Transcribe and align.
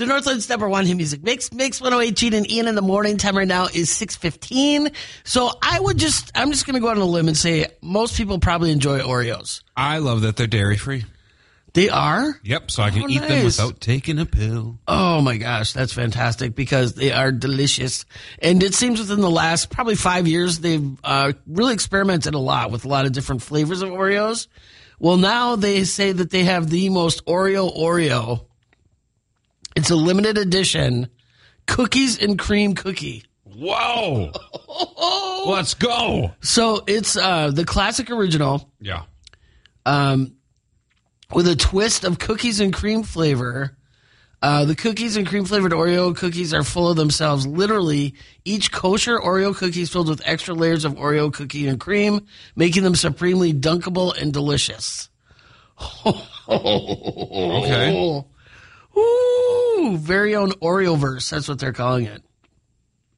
The 0.00 0.06
Northland's 0.06 0.48
number 0.48 0.66
one 0.66 0.86
hit 0.86 0.94
music 0.96 1.22
mix, 1.22 1.52
mix 1.52 1.78
108 1.78 2.16
Gene 2.16 2.32
and 2.32 2.50
Ian 2.50 2.68
in 2.68 2.74
the 2.74 2.80
morning. 2.80 3.18
Time 3.18 3.36
right 3.36 3.46
now 3.46 3.66
is 3.66 3.90
615. 3.90 4.92
So 5.24 5.50
I 5.62 5.78
would 5.78 5.98
just, 5.98 6.32
I'm 6.34 6.50
just 6.52 6.64
going 6.64 6.72
to 6.72 6.80
go 6.80 6.88
out 6.88 6.96
on 6.96 7.02
a 7.02 7.04
limb 7.04 7.28
and 7.28 7.36
say 7.36 7.66
most 7.82 8.16
people 8.16 8.38
probably 8.38 8.70
enjoy 8.72 9.00
Oreos. 9.00 9.62
I 9.76 9.98
love 9.98 10.22
that 10.22 10.36
they're 10.36 10.46
dairy 10.46 10.78
free. 10.78 11.04
They 11.74 11.90
are? 11.90 12.40
Yep, 12.42 12.70
so 12.70 12.82
I 12.82 12.88
can 12.88 13.02
Oh, 13.02 13.08
eat 13.10 13.18
them 13.20 13.28
nice. 13.28 13.58
without 13.58 13.78
taking 13.82 14.18
a 14.18 14.24
pill. 14.24 14.78
Oh 14.88 15.20
my 15.20 15.36
gosh, 15.36 15.74
that's 15.74 15.92
fantastic 15.92 16.54
because 16.54 16.94
they 16.94 17.12
are 17.12 17.30
delicious. 17.30 18.06
And 18.38 18.62
it 18.62 18.72
seems 18.72 19.00
within 19.00 19.20
the 19.20 19.30
last 19.30 19.68
probably 19.68 19.96
five 19.96 20.26
years, 20.26 20.60
they've 20.60 20.96
uh, 21.04 21.34
really 21.46 21.74
experimented 21.74 22.32
a 22.32 22.38
lot 22.38 22.70
with 22.70 22.86
a 22.86 22.88
lot 22.88 23.04
of 23.04 23.12
different 23.12 23.42
flavors 23.42 23.82
of 23.82 23.90
Oreos. 23.90 24.46
Well, 24.98 25.18
now 25.18 25.56
they 25.56 25.84
say 25.84 26.12
that 26.12 26.30
they 26.30 26.44
have 26.44 26.70
the 26.70 26.88
most 26.88 27.26
Oreo 27.26 27.76
Oreo. 27.76 28.46
It's 29.76 29.90
a 29.90 29.96
limited 29.96 30.36
edition 30.38 31.08
cookies 31.66 32.18
and 32.22 32.38
cream 32.38 32.74
cookie. 32.74 33.24
Whoa! 33.44 34.32
Let's 35.50 35.74
go. 35.74 36.32
So 36.40 36.82
it's 36.86 37.16
uh, 37.16 37.50
the 37.50 37.64
classic 37.64 38.10
original 38.10 38.70
Yeah. 38.80 39.02
um, 39.86 40.34
with 41.32 41.46
a 41.48 41.56
twist 41.56 42.04
of 42.04 42.18
cookies 42.18 42.60
and 42.60 42.72
cream 42.72 43.02
flavor. 43.02 43.76
Uh, 44.42 44.64
the 44.64 44.74
cookies 44.74 45.16
and 45.18 45.26
cream 45.26 45.44
flavored 45.44 45.72
Oreo 45.72 46.16
cookies 46.16 46.54
are 46.54 46.62
full 46.62 46.88
of 46.88 46.96
themselves. 46.96 47.46
Literally, 47.46 48.14
each 48.44 48.72
kosher 48.72 49.18
Oreo 49.18 49.54
cookie 49.54 49.82
is 49.82 49.90
filled 49.92 50.08
with 50.08 50.22
extra 50.24 50.54
layers 50.54 50.86
of 50.86 50.94
Oreo 50.94 51.30
cookie 51.30 51.68
and 51.68 51.78
cream, 51.78 52.26
making 52.56 52.82
them 52.82 52.94
supremely 52.94 53.52
dunkable 53.52 54.16
and 54.20 54.32
delicious. 54.32 55.08
Okay. 56.48 57.92
Ooh, 57.94 58.24
very 59.96 60.34
own 60.34 60.52
Oreoverse. 60.52 61.30
That's 61.30 61.48
what 61.48 61.58
they're 61.58 61.72
calling 61.72 62.06
it. 62.06 62.22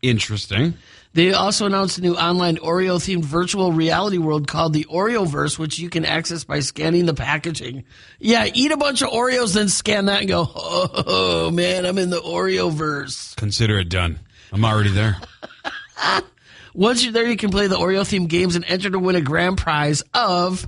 Interesting. 0.03 0.75
They 1.15 1.33
also 1.33 1.67
announced 1.67 1.99
a 1.99 2.01
new 2.01 2.17
online 2.17 2.57
Oreo 2.57 2.97
themed 2.97 3.25
virtual 3.25 3.73
reality 3.73 4.17
world 4.17 4.49
called 4.49 4.73
the 4.73 4.87
Oreoverse, 4.87 5.59
which 5.59 5.79
you 5.79 5.91
can 5.91 6.07
access 6.07 6.45
by 6.45 6.61
scanning 6.61 7.05
the 7.05 7.15
packaging. 7.15 7.85
Yeah, 8.19 8.47
eat 8.53 8.73
a 8.73 8.79
bunch 8.79 9.03
of 9.03 9.11
Oreos, 9.11 9.55
then 9.55 9.69
scan 9.69 10.07
that 10.07 10.21
and 10.21 10.29
go, 10.29 10.51
oh 10.55 11.51
man, 11.53 11.85
I'm 11.85 11.99
in 11.99 12.09
the 12.09 12.21
Oreoverse. 12.21 13.37
Consider 13.37 13.79
it 13.79 13.91
done. 13.91 14.21
I'm 14.53 14.65
already 14.65 14.91
there. 14.91 15.19
Once 16.75 17.05
you're 17.05 17.13
there, 17.13 17.29
you 17.29 17.37
can 17.37 17.51
play 17.51 17.67
the 17.67 17.77
Oreo 17.77 18.01
themed 18.01 18.29
games 18.29 18.57
and 18.57 18.65
enter 18.65 18.89
to 18.89 18.99
win 18.99 19.15
a 19.15 19.21
grand 19.21 19.59
prize 19.59 20.03
of 20.15 20.67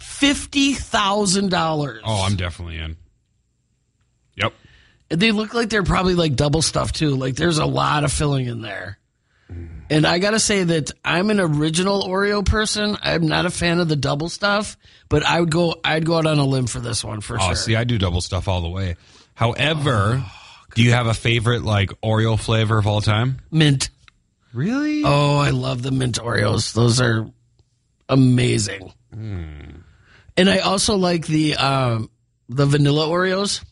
$50,000. 0.00 2.00
Oh, 2.04 2.24
I'm 2.24 2.36
definitely 2.36 2.78
in. 2.78 2.96
They 5.08 5.30
look 5.30 5.54
like 5.54 5.68
they're 5.70 5.82
probably 5.84 6.14
like 6.14 6.34
double 6.36 6.62
stuffed 6.62 6.96
too. 6.96 7.10
Like 7.16 7.36
there's 7.36 7.58
a 7.58 7.66
lot 7.66 8.04
of 8.04 8.12
filling 8.12 8.46
in 8.46 8.60
there. 8.62 8.98
And 9.88 10.04
I 10.04 10.18
gotta 10.18 10.40
say 10.40 10.64
that 10.64 10.90
I'm 11.04 11.30
an 11.30 11.38
original 11.38 12.02
Oreo 12.02 12.44
person. 12.44 12.96
I'm 13.00 13.28
not 13.28 13.46
a 13.46 13.50
fan 13.50 13.78
of 13.78 13.86
the 13.88 13.94
double 13.94 14.28
stuff, 14.28 14.76
but 15.08 15.24
I 15.24 15.38
would 15.38 15.50
go. 15.52 15.76
I'd 15.84 16.04
go 16.04 16.18
out 16.18 16.26
on 16.26 16.38
a 16.38 16.44
limb 16.44 16.66
for 16.66 16.80
this 16.80 17.04
one 17.04 17.20
for 17.20 17.36
Oh, 17.40 17.46
sure. 17.46 17.54
see, 17.54 17.76
I 17.76 17.84
do 17.84 17.96
double 17.96 18.20
stuff 18.20 18.48
all 18.48 18.60
the 18.62 18.68
way. 18.68 18.96
However, 19.34 20.24
do 20.74 20.82
you 20.82 20.90
have 20.90 21.06
a 21.06 21.14
favorite 21.14 21.62
like 21.62 21.90
Oreo 22.02 22.36
flavor 22.36 22.78
of 22.78 22.88
all 22.88 23.00
time? 23.00 23.38
mint. 23.52 23.90
Really? 24.52 25.02
Oh, 25.04 25.36
I 25.38 25.50
love 25.50 25.82
the 25.82 25.92
mint 25.92 26.18
Oreos. 26.18 26.72
Those 26.72 27.00
are 27.00 27.30
amazing. 28.08 28.92
And 29.12 30.50
I 30.50 30.58
also 30.58 30.96
like 30.96 31.26
the 31.26 31.54
um, 31.56 32.10
the 32.48 32.66
vanilla 32.66 33.06
Oreos. 33.06 33.62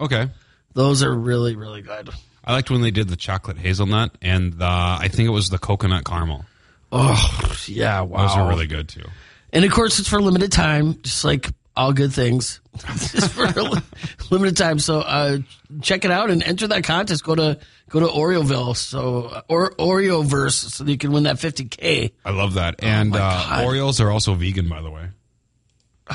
Okay. 0.00 0.28
Those 0.74 1.02
are 1.02 1.12
really 1.14 1.56
really 1.56 1.82
good. 1.82 2.10
I 2.44 2.52
liked 2.52 2.70
when 2.70 2.82
they 2.82 2.90
did 2.90 3.08
the 3.08 3.16
chocolate 3.16 3.56
hazelnut 3.56 4.16
and 4.20 4.52
the 4.54 4.64
I 4.66 5.08
think 5.10 5.26
it 5.26 5.32
was 5.32 5.48
the 5.50 5.58
coconut 5.58 6.04
caramel. 6.04 6.44
Oh 6.92 7.56
yeah, 7.66 8.02
wow. 8.02 8.22
Those 8.26 8.36
are 8.36 8.48
really 8.48 8.66
good 8.66 8.88
too. 8.88 9.04
And 9.52 9.64
of 9.64 9.72
course, 9.72 9.98
it's 9.98 10.08
for 10.08 10.18
a 10.18 10.22
limited 10.22 10.52
time, 10.52 11.00
just 11.02 11.24
like 11.24 11.48
all 11.76 11.92
good 11.92 12.12
things. 12.12 12.60
It's 13.14 13.28
for 13.28 13.44
a 13.44 13.82
limited 14.30 14.56
time. 14.56 14.78
So 14.80 14.98
uh, 15.00 15.38
check 15.80 16.04
it 16.04 16.10
out 16.10 16.30
and 16.30 16.42
enter 16.42 16.66
that 16.68 16.82
contest. 16.84 17.22
Go 17.24 17.36
to 17.36 17.58
go 17.88 18.00
to 18.00 18.06
Oreoville, 18.06 18.76
so 18.76 19.26
uh, 19.26 19.42
or 19.48 19.70
Oreoverse, 19.76 20.54
so 20.72 20.82
that 20.84 20.90
you 20.90 20.98
can 20.98 21.12
win 21.12 21.22
that 21.22 21.36
50k. 21.36 22.10
I 22.24 22.30
love 22.30 22.54
that. 22.54 22.76
And 22.82 23.10
my 23.10 23.18
uh, 23.20 23.62
Oreos 23.64 24.04
are 24.04 24.10
also 24.10 24.34
vegan, 24.34 24.68
by 24.68 24.82
the 24.82 24.90
way. 24.90 25.06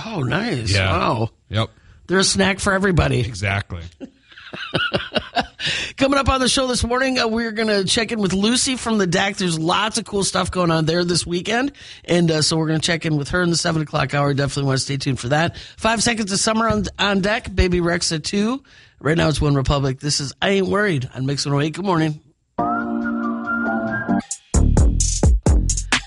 Oh, 0.06 0.22
nice! 0.22 0.74
Yeah. 0.74 0.92
Wow, 0.92 1.30
Yep. 1.50 1.70
they're 2.08 2.20
a 2.20 2.24
snack 2.26 2.60
for 2.60 2.74
everybody. 2.74 3.22
Exactly. 3.22 3.82
Coming 5.98 6.20
up 6.20 6.30
on 6.30 6.40
the 6.40 6.48
show 6.48 6.68
this 6.68 6.84
morning, 6.84 7.20
uh, 7.20 7.28
we're 7.28 7.52
going 7.52 7.68
to 7.68 7.84
check 7.84 8.12
in 8.12 8.20
with 8.20 8.34
Lucy 8.34 8.76
from 8.76 8.98
the 8.98 9.06
DECC. 9.06 9.38
There's 9.38 9.60
lots 9.60 9.98
of 9.98 10.06
cool 10.06 10.24
stuff 10.24 10.52
going 10.52 10.72
on 10.72 10.86
there 10.86 11.04
this 11.04 11.26
weekend. 11.26 11.74
And 12.06 12.32
uh, 12.32 12.42
so 12.42 12.58
we're 12.58 12.68
going 12.68 12.80
to 12.80 12.86
check 12.86 13.06
in 13.06 13.18
with 13.18 13.30
her 13.30 13.42
in 13.42 13.50
the 13.50 13.58
7 13.58 13.82
o'clock 13.82 14.14
hour. 14.14 14.34
Definitely 14.34 14.64
want 14.68 14.80
to 14.80 14.84
stay 14.84 14.98
tuned 14.98 15.20
for 15.20 15.30
that. 15.30 15.58
Five 15.78 16.02
seconds 16.02 16.32
of 16.32 16.40
summer 16.40 16.68
on, 16.68 16.86
on 16.98 17.22
deck. 17.22 17.54
Baby 17.54 17.82
Rex 17.82 18.12
at 18.12 18.24
2. 18.24 18.64
Right 19.02 19.18
now 19.18 19.30
it's 19.30 19.42
One 19.42 19.56
Republic. 19.56 20.00
This 20.00 20.20
is 20.20 20.34
I 20.42 20.50
Ain't 20.50 20.68
Worried 20.68 21.10
on 21.14 21.26
Mix 21.26 21.46
108. 21.46 21.74
Good 21.74 21.86
morning. 21.86 22.22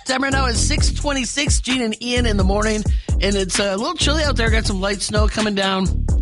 Time 0.06 0.22
right 0.24 0.32
now 0.32 0.46
is 0.46 0.60
626. 0.60 1.60
Gene 1.60 1.82
and 1.82 2.02
Ian 2.02 2.26
in 2.26 2.36
the 2.36 2.44
morning. 2.44 2.82
And 3.20 3.36
it's 3.36 3.58
uh, 3.60 3.72
a 3.74 3.76
little 3.76 3.94
chilly 3.94 4.24
out 4.24 4.36
there. 4.36 4.50
Got 4.50 4.66
some 4.66 4.80
light 4.80 5.00
snow 5.00 5.28
coming 5.28 5.54
down. 5.54 6.21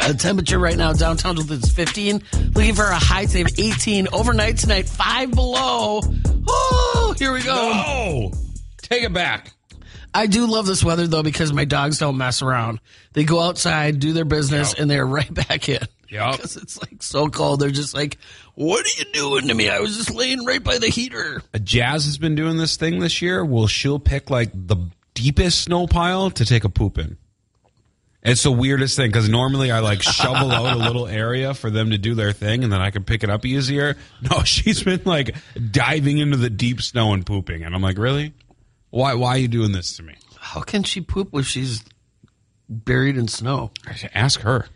Uh, 0.00 0.12
temperature 0.14 0.58
right 0.58 0.76
now 0.76 0.92
downtown 0.92 1.38
is 1.38 1.72
15. 1.72 2.22
Looking 2.54 2.74
for 2.74 2.84
a 2.86 2.94
high 2.94 3.26
today 3.26 3.42
of 3.42 3.48
18. 3.58 4.08
Overnight 4.12 4.56
tonight, 4.58 4.88
five 4.88 5.30
below. 5.30 6.00
Oh, 6.48 7.14
here 7.18 7.32
we 7.32 7.42
go. 7.42 7.52
Oh, 7.54 8.30
take 8.78 9.02
it 9.02 9.12
back. 9.12 9.52
I 10.12 10.26
do 10.26 10.46
love 10.46 10.66
this 10.66 10.82
weather 10.82 11.06
though 11.06 11.22
because 11.22 11.52
my 11.52 11.64
dogs 11.64 11.98
don't 11.98 12.16
mess 12.16 12.42
around. 12.42 12.80
They 13.12 13.24
go 13.24 13.40
outside, 13.40 14.00
do 14.00 14.12
their 14.12 14.24
business, 14.24 14.74
and 14.74 14.90
they're 14.90 15.06
right 15.18 15.32
back 15.32 15.68
in. 15.68 15.82
Yep. 16.08 16.32
Because 16.32 16.56
it's 16.56 16.80
like 16.80 17.02
so 17.02 17.28
cold. 17.28 17.60
They're 17.60 17.70
just 17.70 17.94
like, 17.94 18.18
"What 18.54 18.84
are 18.84 18.98
you 18.98 19.04
doing 19.12 19.46
to 19.48 19.54
me? 19.54 19.68
I 19.68 19.78
was 19.78 19.96
just 19.96 20.12
laying 20.12 20.44
right 20.44 20.62
by 20.62 20.78
the 20.78 20.88
heater." 20.88 21.42
Jazz 21.62 22.06
has 22.06 22.18
been 22.18 22.34
doing 22.34 22.56
this 22.56 22.76
thing 22.76 22.98
this 22.98 23.22
year. 23.22 23.44
Well, 23.44 23.68
she'll 23.68 24.00
pick 24.00 24.28
like 24.30 24.50
the 24.52 24.76
deepest 25.14 25.62
snow 25.62 25.86
pile 25.86 26.30
to 26.32 26.44
take 26.44 26.64
a 26.64 26.68
poop 26.68 26.98
in. 26.98 27.16
It's 28.22 28.42
the 28.42 28.52
weirdest 28.52 28.96
thing 28.96 29.08
because 29.08 29.28
normally 29.30 29.70
I 29.70 29.78
like 29.80 30.02
shovel 30.02 30.50
out 30.52 30.76
a 30.76 30.78
little 30.86 31.06
area 31.06 31.54
for 31.54 31.70
them 31.70 31.90
to 31.90 31.98
do 31.98 32.14
their 32.14 32.32
thing 32.32 32.64
and 32.64 32.72
then 32.72 32.80
I 32.80 32.90
can 32.90 33.04
pick 33.04 33.24
it 33.24 33.30
up 33.30 33.46
easier. 33.46 33.96
No, 34.30 34.42
she's 34.44 34.82
been 34.82 35.02
like 35.04 35.34
diving 35.70 36.18
into 36.18 36.36
the 36.36 36.50
deep 36.50 36.82
snow 36.82 37.14
and 37.14 37.24
pooping, 37.24 37.62
and 37.62 37.74
I'm 37.74 37.82
like, 37.82 37.98
really? 37.98 38.34
Why? 38.90 39.14
Why 39.14 39.30
are 39.30 39.38
you 39.38 39.48
doing 39.48 39.72
this 39.72 39.96
to 39.96 40.02
me? 40.02 40.14
How 40.38 40.60
can 40.60 40.82
she 40.82 41.00
poop 41.00 41.30
if 41.34 41.46
she's 41.46 41.82
buried 42.68 43.16
in 43.16 43.28
snow? 43.28 43.70
I 43.86 43.94
should 43.94 44.10
ask 44.14 44.40
her. 44.40 44.66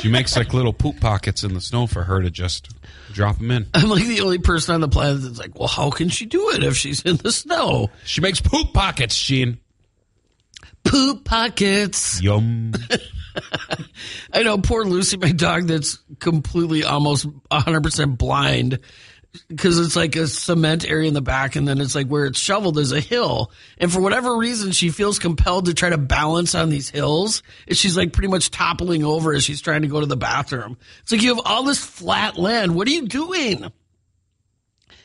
she 0.00 0.08
makes 0.08 0.36
like 0.36 0.52
little 0.52 0.72
poop 0.72 1.00
pockets 1.00 1.44
in 1.44 1.54
the 1.54 1.60
snow 1.60 1.86
for 1.86 2.04
her 2.04 2.20
to 2.20 2.30
just 2.30 2.74
drop 3.12 3.38
them 3.38 3.50
in. 3.50 3.66
I'm 3.74 3.88
like 3.88 4.04
the 4.04 4.20
only 4.20 4.38
person 4.38 4.74
on 4.74 4.80
the 4.80 4.88
planet 4.88 5.22
that's 5.22 5.38
like, 5.38 5.58
"Well, 5.58 5.68
how 5.68 5.90
can 5.90 6.08
she 6.08 6.26
do 6.26 6.50
it 6.50 6.62
if 6.64 6.76
she's 6.76 7.02
in 7.02 7.16
the 7.16 7.32
snow?" 7.32 7.90
She 8.04 8.20
makes 8.20 8.40
poop 8.40 8.72
pockets, 8.72 9.18
Gene. 9.18 9.58
Poop 10.88 11.24
pockets. 11.24 12.22
Yum. 12.22 12.72
I 14.32 14.42
know 14.42 14.58
poor 14.58 14.84
Lucy, 14.84 15.16
my 15.16 15.32
dog 15.32 15.66
that's 15.66 15.98
completely 16.18 16.84
almost 16.84 17.26
100% 17.50 18.18
blind 18.18 18.80
because 19.48 19.78
it's 19.78 19.94
like 19.94 20.16
a 20.16 20.26
cement 20.26 20.88
area 20.88 21.06
in 21.06 21.14
the 21.14 21.20
back 21.20 21.56
and 21.56 21.68
then 21.68 21.80
it's 21.80 21.94
like 21.94 22.06
where 22.06 22.26
it's 22.26 22.38
shoveled 22.38 22.78
is 22.78 22.92
a 22.92 23.00
hill. 23.00 23.52
And 23.78 23.92
for 23.92 24.00
whatever 24.00 24.36
reason, 24.36 24.72
she 24.72 24.90
feels 24.90 25.18
compelled 25.18 25.66
to 25.66 25.74
try 25.74 25.90
to 25.90 25.98
balance 25.98 26.54
on 26.54 26.70
these 26.70 26.88
hills. 26.88 27.42
And 27.66 27.76
she's 27.76 27.96
like 27.96 28.12
pretty 28.12 28.28
much 28.28 28.50
toppling 28.50 29.04
over 29.04 29.34
as 29.34 29.44
she's 29.44 29.60
trying 29.60 29.82
to 29.82 29.88
go 29.88 30.00
to 30.00 30.06
the 30.06 30.16
bathroom. 30.16 30.78
It's 31.02 31.12
like 31.12 31.22
you 31.22 31.34
have 31.34 31.44
all 31.44 31.64
this 31.64 31.84
flat 31.84 32.38
land. 32.38 32.74
What 32.74 32.88
are 32.88 32.92
you 32.92 33.06
doing? 33.06 33.70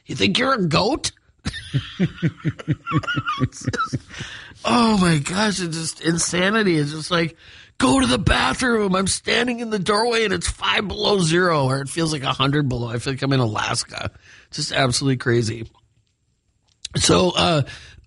You 0.05 0.15
think 0.15 0.39
you're 0.39 0.53
a 0.53 0.67
goat? 0.67 1.11
oh 4.65 4.97
my 4.97 5.17
gosh, 5.19 5.61
it's 5.61 5.77
just 5.77 6.01
insanity. 6.01 6.77
It's 6.77 6.91
just 6.91 7.11
like, 7.11 7.37
go 7.77 7.99
to 7.99 8.07
the 8.07 8.17
bathroom. 8.17 8.95
I'm 8.95 9.07
standing 9.07 9.59
in 9.59 9.69
the 9.69 9.79
doorway 9.79 10.23
and 10.23 10.33
it's 10.33 10.49
five 10.49 10.87
below 10.87 11.19
zero, 11.19 11.65
or 11.65 11.81
it 11.81 11.89
feels 11.89 12.13
like 12.13 12.23
a 12.23 12.33
hundred 12.33 12.69
below. 12.69 12.89
I 12.89 12.97
feel 12.99 13.13
like 13.13 13.21
I'm 13.21 13.33
in 13.33 13.39
Alaska. 13.39 14.11
It's 14.47 14.57
just 14.57 14.71
absolutely 14.71 15.17
crazy. 15.17 15.69
So, 16.95 17.31
uh, 17.35 17.63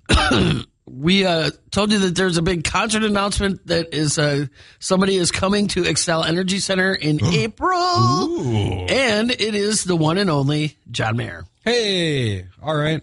we 0.87 1.27
uh, 1.27 1.51
told 1.73 1.91
you 1.91 1.99
that 1.99 2.15
there's 2.15 2.37
a 2.37 2.43
big 2.43 2.63
concert 2.65 3.03
announcement 3.03 3.67
that 3.67 3.93
is 3.93 4.19
uh, 4.19 4.47
somebody 4.79 5.17
is 5.17 5.33
coming 5.33 5.67
to 5.69 5.83
Xcel 5.83 6.25
Energy 6.25 6.61
Center 6.61 6.95
in 6.95 7.25
April, 7.25 8.87
and 8.89 9.31
it 9.31 9.55
is 9.55 9.83
the 9.85 9.97
one 9.97 10.19
and 10.19 10.31
only 10.31 10.77
John 10.91 11.17
Mayer. 11.17 11.45
hey, 11.65 12.47
all 12.63 12.77
right. 12.77 13.03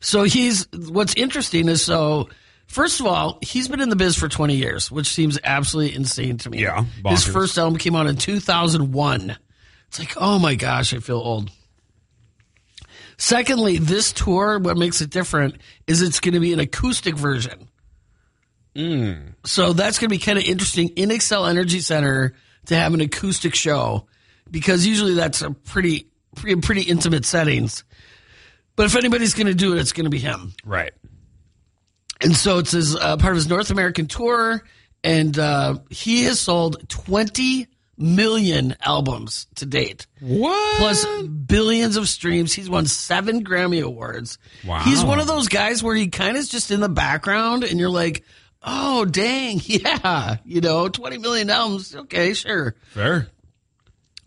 So 0.00 0.22
he's 0.22 0.68
what's 0.72 1.14
interesting 1.14 1.68
is 1.68 1.82
so 1.82 2.28
First 2.74 2.98
of 2.98 3.06
all, 3.06 3.38
he's 3.40 3.68
been 3.68 3.78
in 3.78 3.88
the 3.88 3.94
biz 3.94 4.16
for 4.16 4.28
20 4.28 4.56
years, 4.56 4.90
which 4.90 5.06
seems 5.06 5.38
absolutely 5.44 5.94
insane 5.94 6.38
to 6.38 6.50
me. 6.50 6.62
Yeah, 6.62 6.84
His 7.06 7.24
first 7.24 7.56
album 7.56 7.78
came 7.78 7.94
out 7.94 8.08
in 8.08 8.16
2001. 8.16 9.36
It's 9.86 9.98
like, 10.00 10.14
oh 10.16 10.40
my 10.40 10.56
gosh, 10.56 10.92
I 10.92 10.98
feel 10.98 11.18
old. 11.18 11.52
Secondly, 13.16 13.78
this 13.78 14.12
tour, 14.12 14.58
what 14.58 14.76
makes 14.76 15.00
it 15.02 15.10
different 15.10 15.58
is 15.86 16.02
it's 16.02 16.18
going 16.18 16.34
to 16.34 16.40
be 16.40 16.52
an 16.52 16.58
acoustic 16.58 17.14
version. 17.14 17.68
Hmm. 18.74 19.12
So 19.44 19.72
that's 19.72 20.00
going 20.00 20.10
to 20.10 20.16
be 20.16 20.18
kind 20.18 20.40
of 20.40 20.44
interesting 20.44 20.88
in 20.96 21.10
Xcel 21.10 21.48
Energy 21.48 21.78
Center 21.78 22.34
to 22.66 22.74
have 22.74 22.92
an 22.92 23.00
acoustic 23.00 23.54
show 23.54 24.08
because 24.50 24.84
usually 24.84 25.14
that's 25.14 25.42
a 25.42 25.52
pretty, 25.52 26.08
pretty, 26.34 26.60
pretty 26.60 26.82
intimate 26.82 27.24
settings. 27.24 27.84
But 28.74 28.86
if 28.86 28.96
anybody's 28.96 29.34
going 29.34 29.46
to 29.46 29.54
do 29.54 29.76
it, 29.76 29.80
it's 29.80 29.92
going 29.92 30.06
to 30.06 30.10
be 30.10 30.18
him. 30.18 30.54
Right. 30.64 30.90
And 32.24 32.34
so 32.34 32.58
it's 32.58 32.70
his 32.72 32.96
uh, 32.96 33.16
part 33.18 33.32
of 33.32 33.36
his 33.36 33.48
North 33.48 33.70
American 33.70 34.06
tour, 34.06 34.62
and 35.02 35.38
uh, 35.38 35.78
he 35.90 36.24
has 36.24 36.40
sold 36.40 36.88
20 36.88 37.66
million 37.96 38.74
albums 38.80 39.46
to 39.56 39.66
date, 39.66 40.06
What? 40.20 40.78
plus 40.78 41.04
billions 41.28 41.96
of 41.96 42.08
streams. 42.08 42.52
He's 42.52 42.68
won 42.68 42.86
seven 42.86 43.44
Grammy 43.44 43.82
awards. 43.82 44.38
Wow. 44.66 44.80
He's 44.80 45.04
one 45.04 45.20
of 45.20 45.26
those 45.26 45.48
guys 45.48 45.82
where 45.82 45.94
he 45.94 46.08
kind 46.08 46.30
of 46.30 46.36
is 46.38 46.48
just 46.48 46.70
in 46.70 46.80
the 46.80 46.88
background, 46.88 47.62
and 47.62 47.78
you're 47.78 47.90
like, 47.90 48.24
oh 48.62 49.04
dang, 49.04 49.60
yeah, 49.64 50.36
you 50.44 50.60
know, 50.62 50.88
20 50.88 51.18
million 51.18 51.50
albums. 51.50 51.94
Okay, 51.94 52.32
sure. 52.34 52.74
fair. 52.88 53.28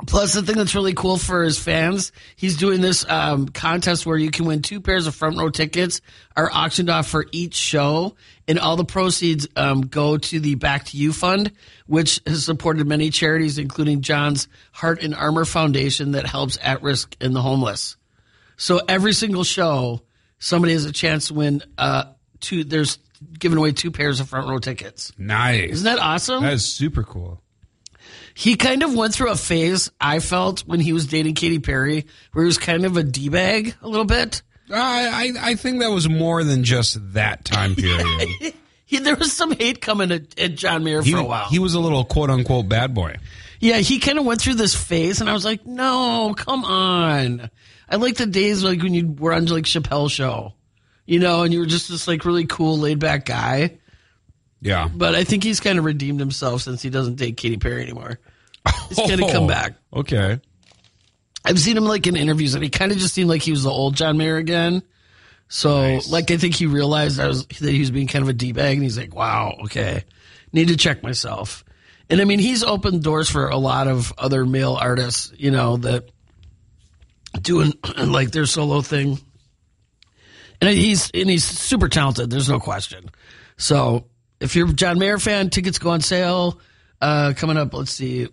Plus, 0.05 0.33
the 0.33 0.43
thing 0.43 0.57
that's 0.57 0.75
really 0.75 0.93
cool 0.93 1.17
for 1.17 1.43
his 1.43 1.57
fans, 1.57 2.11
he's 2.35 2.55
doing 2.57 2.81
this 2.81 3.03
um, 3.09 3.47
contest 3.49 4.05
where 4.05 4.17
you 4.17 4.29
can 4.29 4.45
win 4.45 4.61
two 4.61 4.79
pairs 4.79 5.07
of 5.07 5.15
front 5.15 5.37
row 5.37 5.49
tickets, 5.49 6.01
are 6.35 6.51
auctioned 6.53 6.91
off 6.91 7.07
for 7.07 7.25
each 7.31 7.55
show, 7.55 8.15
and 8.47 8.59
all 8.59 8.75
the 8.75 8.85
proceeds 8.85 9.47
um, 9.55 9.81
go 9.81 10.17
to 10.17 10.39
the 10.39 10.53
Back 10.53 10.85
to 10.85 10.97
You 10.97 11.11
Fund, 11.11 11.51
which 11.87 12.21
has 12.27 12.45
supported 12.45 12.85
many 12.85 13.09
charities, 13.09 13.57
including 13.57 14.01
John's 14.01 14.47
Heart 14.71 15.01
and 15.01 15.15
Armor 15.15 15.45
Foundation 15.45 16.11
that 16.11 16.27
helps 16.27 16.59
at 16.61 16.83
risk 16.83 17.15
and 17.19 17.35
the 17.35 17.41
homeless. 17.41 17.97
So 18.55 18.79
every 18.87 19.13
single 19.13 19.43
show, 19.43 20.01
somebody 20.37 20.73
has 20.73 20.85
a 20.85 20.91
chance 20.91 21.29
to 21.29 21.33
win 21.33 21.63
uh, 21.75 22.05
two. 22.39 22.63
There's 22.63 22.99
giving 23.39 23.57
away 23.57 23.71
two 23.71 23.89
pairs 23.89 24.19
of 24.19 24.29
front 24.29 24.47
row 24.47 24.59
tickets. 24.59 25.11
Nice. 25.17 25.71
Isn't 25.71 25.85
that 25.85 25.99
awesome? 25.99 26.43
That 26.43 26.53
is 26.53 26.65
super 26.65 27.03
cool. 27.03 27.41
He 28.37 28.55
kind 28.55 28.83
of 28.83 28.93
went 28.93 29.15
through 29.15 29.31
a 29.31 29.35
phase, 29.35 29.89
I 29.99 30.19
felt, 30.19 30.59
when 30.67 30.79
he 30.79 30.93
was 30.93 31.07
dating 31.07 31.33
Katy 31.33 31.57
Perry, 31.57 32.05
where 32.33 32.43
he 32.43 32.45
was 32.45 32.59
kind 32.59 32.85
of 32.85 32.95
a 32.95 33.01
D 33.01 33.29
bag 33.29 33.73
a 33.81 33.87
little 33.87 34.05
bit. 34.05 34.43
I, 34.71 35.33
I 35.41 35.49
I 35.51 35.55
think 35.55 35.79
that 35.79 35.89
was 35.89 36.07
more 36.07 36.43
than 36.43 36.63
just 36.63 37.13
that 37.13 37.43
time 37.45 37.73
period. 37.75 38.53
He, 38.85 38.99
there 38.99 39.15
was 39.15 39.33
some 39.33 39.53
hate 39.53 39.81
coming 39.81 40.11
at, 40.11 40.39
at 40.39 40.53
John 40.53 40.83
Mayer 40.83 41.01
he, 41.01 41.13
for 41.13 41.17
a 41.17 41.23
while. 41.23 41.49
he 41.49 41.57
was 41.57 41.73
a 41.73 41.79
little 41.79 42.05
quote 42.05 42.29
unquote 42.29 42.69
bad 42.69 42.93
boy. 42.93 43.15
yeah, 43.59 43.77
he 43.77 43.97
kind 43.97 44.19
of 44.19 44.25
went 44.25 44.39
through 44.39 44.53
this 44.53 44.75
phase, 44.75 45.19
and 45.19 45.27
I 45.27 45.33
was 45.33 45.43
like, 45.43 45.65
no, 45.65 46.35
come 46.37 46.63
on. 46.63 47.49
I 47.89 47.95
like 47.95 48.17
the 48.17 48.27
days 48.27 48.63
like 48.63 48.83
when 48.83 48.93
you 48.93 49.15
were 49.17 49.33
on 49.33 49.47
like 49.47 49.63
Chappelle 49.63 50.11
show, 50.11 50.53
you 51.07 51.17
know, 51.17 51.41
and 51.41 51.51
you 51.51 51.59
were 51.59 51.65
just 51.65 51.89
this 51.89 52.07
like 52.07 52.23
really 52.23 52.45
cool, 52.45 52.77
laid 52.77 52.99
back 52.99 53.25
guy. 53.25 53.79
Yeah. 54.61 54.89
But 54.93 55.15
I 55.15 55.23
think 55.23 55.43
he's 55.43 55.59
kind 55.59 55.79
of 55.79 55.85
redeemed 55.85 56.19
himself 56.19 56.61
since 56.61 56.83
he 56.83 56.91
doesn't 56.91 57.15
date 57.15 57.37
Katy 57.37 57.57
Perry 57.57 57.81
anymore. 57.81 58.19
He's 58.89 58.97
kind 58.97 59.21
of 59.23 59.31
come 59.31 59.47
back. 59.47 59.73
Okay. 59.93 60.39
I've 61.45 61.59
seen 61.59 61.77
him 61.77 61.85
like 61.85 62.07
in 62.07 62.15
interviews, 62.15 62.55
and 62.55 62.63
he 62.63 62.69
kind 62.69 62.91
of 62.91 62.97
just 62.97 63.13
seemed 63.13 63.29
like 63.29 63.41
he 63.41 63.51
was 63.51 63.63
the 63.63 63.69
old 63.69 63.95
John 63.95 64.17
Mayer 64.17 64.37
again. 64.37 64.81
So, 65.49 65.81
Nice. 65.81 66.09
like, 66.09 66.29
I 66.29 66.35
think 66.37 66.55
he 66.55 66.65
realized 66.65 67.19
I 67.21 67.27
was, 67.27 67.45
that 67.47 67.71
he 67.71 67.79
was 67.79 67.89
being 67.91 68.07
kind 68.07 68.21
of 68.23 68.27
a 68.29 68.33
d 68.33 68.51
bag, 68.51 68.73
and 68.75 68.83
he's 68.83 68.97
like, 68.97 69.15
"Wow, 69.15 69.55
okay, 69.65 70.03
need 70.51 70.67
to 70.67 70.75
check 70.75 71.03
myself." 71.03 71.63
And 72.09 72.19
I 72.19 72.25
mean, 72.25 72.39
he's 72.39 72.63
opened 72.63 73.01
doors 73.03 73.29
for 73.29 73.47
a 73.47 73.57
lot 73.57 73.87
of 73.87 74.11
other 74.17 74.45
male 74.45 74.73
artists, 74.73 75.31
you 75.37 75.51
know, 75.51 75.77
that 75.77 76.09
doing 77.41 77.73
like 77.97 78.31
their 78.31 78.45
solo 78.45 78.81
thing. 78.81 79.19
And 80.59 80.69
he's 80.69 81.11
and 81.11 81.29
he's 81.29 81.43
super 81.45 81.87
talented. 81.87 82.29
There's 82.29 82.49
no 82.49 82.59
question. 82.59 83.09
So, 83.57 84.05
if 84.41 84.55
you're 84.55 84.69
a 84.69 84.73
John 84.73 84.99
Mayer 84.99 85.17
fan, 85.19 85.49
tickets 85.49 85.79
go 85.79 85.91
on 85.91 86.01
sale 86.01 86.59
uh, 86.99 87.33
coming 87.37 87.55
up. 87.57 87.73
Let's 87.73 87.91
see, 87.91 88.27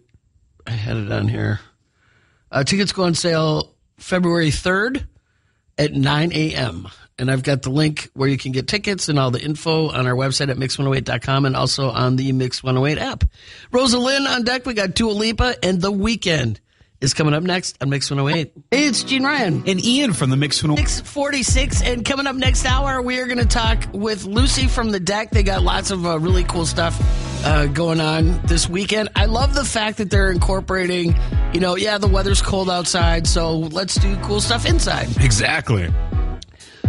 I 0.67 0.71
had 0.71 0.97
it 0.97 1.13
on 1.13 1.29
here. 1.29 1.61
Uh, 2.51 2.65
tickets 2.65 2.93
go 2.93 3.05
on 3.05 3.15
sale 3.15 3.75
February 3.99 4.51
3rd 4.51 5.07
at 5.79 5.93
9 5.93 6.33
a.m. 6.33 6.89
And 7.19 7.31
I've 7.31 7.43
got 7.43 7.63
the 7.63 7.71
link 7.71 8.11
where 8.15 8.29
you 8.29 8.37
can 8.37 8.53
get 8.53 8.67
tickets 8.67 9.09
and 9.09 9.19
all 9.19 9.31
the 9.31 9.41
info 9.41 9.89
on 9.91 10.07
our 10.07 10.15
website 10.15 10.51
at 10.51 10.57
mix108.com 10.57 11.45
and 11.45 11.55
also 11.55 11.89
on 11.91 12.17
the 12.17 12.33
Mix 12.33 12.63
108 12.63 13.01
app. 13.01 13.25
Rosa 13.71 13.99
Linn 13.99 14.27
on 14.27 14.45
DECC. 14.45 14.67
We 14.67 14.75
got 14.75 14.95
Dua 14.95 15.13
Lipa 15.13 15.55
and 15.63 15.81
The 15.81 15.93
Weeknd 15.93 16.59
is 17.01 17.15
coming 17.15 17.35
up 17.35 17.43
next 17.43 17.77
on 17.81 17.91
Mix 17.91 18.11
108. 18.11 18.53
Hey, 18.71 18.87
it's 18.87 19.05
Gene 19.05 19.23
Ryan. 19.23 19.63
And 19.67 19.85
Ian 19.85 20.13
from 20.13 20.31
the 20.31 20.37
Mix 20.37 20.57
646 20.59 21.83
and 21.83 22.05
coming 22.05 22.27
up 22.27 22.35
next 22.35 22.65
hour 22.65 23.01
we 23.03 23.21
are 23.21 23.27
going 23.27 23.39
to 23.39 23.47
talk 23.47 23.85
with 23.93 24.25
lucy 24.25 24.67
from 24.67 24.91
the 24.91 25.01
deck 25.01 25.31
they 25.31 25.43
got 25.43 25.63
lots 25.63 25.91
of 25.91 26.07
uh, 26.07 26.19
really 26.19 26.45
cool 26.45 26.67
stuff 26.67 26.99
uh, 27.45 27.67
going 27.67 28.01
on 28.01 28.41
this 28.47 28.69
weekend 28.69 29.09
i 29.17 29.27
love 29.27 29.55
the 29.55 29.65
fact 29.65 29.99
that 29.99 30.11
they're 30.11 30.31
incorporating 30.31 31.15
you 31.53 31.61
know 31.61 31.77
yeah 31.77 31.99
the 31.99 32.07
weather's 32.09 32.41
cold 32.43 32.71
outside 32.71 33.27
so 33.27 33.59
let's 33.59 33.95
do 33.97 34.17
cool 34.23 34.41
stuff 34.41 34.65
inside 34.67 35.07
Exactly. 35.23 35.93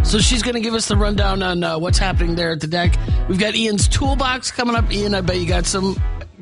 so 0.02 0.18
she's 0.18 0.42
going 0.42 0.54
to 0.54 0.60
give 0.60 0.74
us 0.74 0.88
the 0.88 0.96
rundown 0.96 1.42
on 1.42 1.62
uh, 1.62 1.78
what's 1.78 1.98
happening 1.98 2.34
there 2.36 2.52
at 2.52 2.60
the 2.60 2.66
DECC 2.68 3.28
we've 3.28 3.38
got 3.38 3.54
ian's 3.54 3.86
toolbox 3.88 4.50
coming 4.50 4.74
up 4.76 4.90
ian 4.92 5.14
i 5.14 5.20
bet 5.20 5.36
you 5.38 5.46
got 5.46 5.66
some 5.66 5.94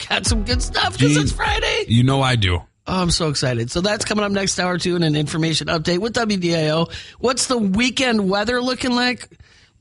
got 0.09 0.25
some 0.27 0.45
good 0.45 0.63
stuff 0.63 0.93
because 0.99 1.17
it's 1.17 1.33
friday 1.33 1.85
You 1.89 2.03
know 2.05 2.21
I 2.23 2.37
do. 2.37 2.61
Oh, 2.87 3.01
I'm 3.03 3.11
so 3.11 3.29
excited. 3.31 3.71
So 3.71 3.81
that's 3.81 4.05
coming 4.05 4.27
up 4.27 4.31
next 4.33 4.59
hour 4.61 4.77
too, 4.77 4.95
and 4.95 5.05
an 5.05 5.17
information 5.17 5.69
update 5.69 6.01
with 6.01 6.13
WDIO. 6.13 6.93
What's 7.19 7.47
the 7.47 7.57
weekend 7.57 8.29
weather 8.29 8.61
looking 8.61 8.93
like? 8.95 9.27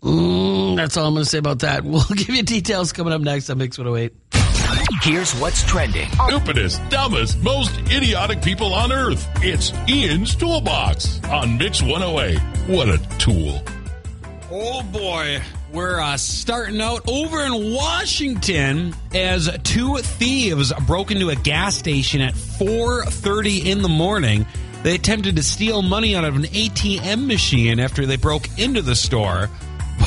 Mm, 0.03 0.75
that's 0.75 0.97
all 0.97 1.07
I'm 1.07 1.13
going 1.13 1.23
to 1.23 1.29
say 1.29 1.37
about 1.37 1.59
that. 1.59 1.83
We'll 1.93 2.03
give 2.03 2.29
you 2.29 2.43
details 2.43 2.91
coming 2.91 3.13
up 3.13 3.21
next 3.21 3.49
on 3.49 3.57
Mix 3.57 3.77
108. 3.77 4.13
Here's 5.01 5.33
what's 5.35 5.63
trending. 5.63 6.09
stupidest, 6.27 6.81
dumbest, 6.89 7.41
most 7.43 7.77
idiotic 7.91 8.41
people 8.41 8.73
on 8.73 8.91
earth. 8.91 9.27
It's 9.37 9.73
Ian's 9.89 10.35
Toolbox 10.35 11.23
on 11.25 11.57
Mix 11.57 11.81
108. 11.81 12.39
What 12.67 12.89
a 12.89 12.97
tool. 13.17 13.61
Oh 14.51 14.83
boy, 14.83 15.41
we're 15.71 15.99
uh, 15.99 16.17
starting 16.17 16.79
out 16.79 17.01
over 17.09 17.41
in 17.41 17.73
Washington 17.73 18.93
as 19.13 19.49
two 19.63 19.97
thieves 19.97 20.71
broke 20.85 21.11
into 21.11 21.29
a 21.29 21.35
gas 21.35 21.75
station 21.75 22.21
at 22.21 22.33
4:30 22.33 23.65
in 23.65 23.81
the 23.81 23.89
morning. 23.89 24.45
They 24.83 24.95
attempted 24.95 25.37
to 25.37 25.43
steal 25.43 25.81
money 25.81 26.15
out 26.15 26.23
of 26.25 26.35
an 26.35 26.43
ATM 26.43 27.25
machine 27.25 27.79
after 27.79 28.05
they 28.05 28.17
broke 28.17 28.47
into 28.59 28.81
the 28.81 28.95
store, 28.95 29.49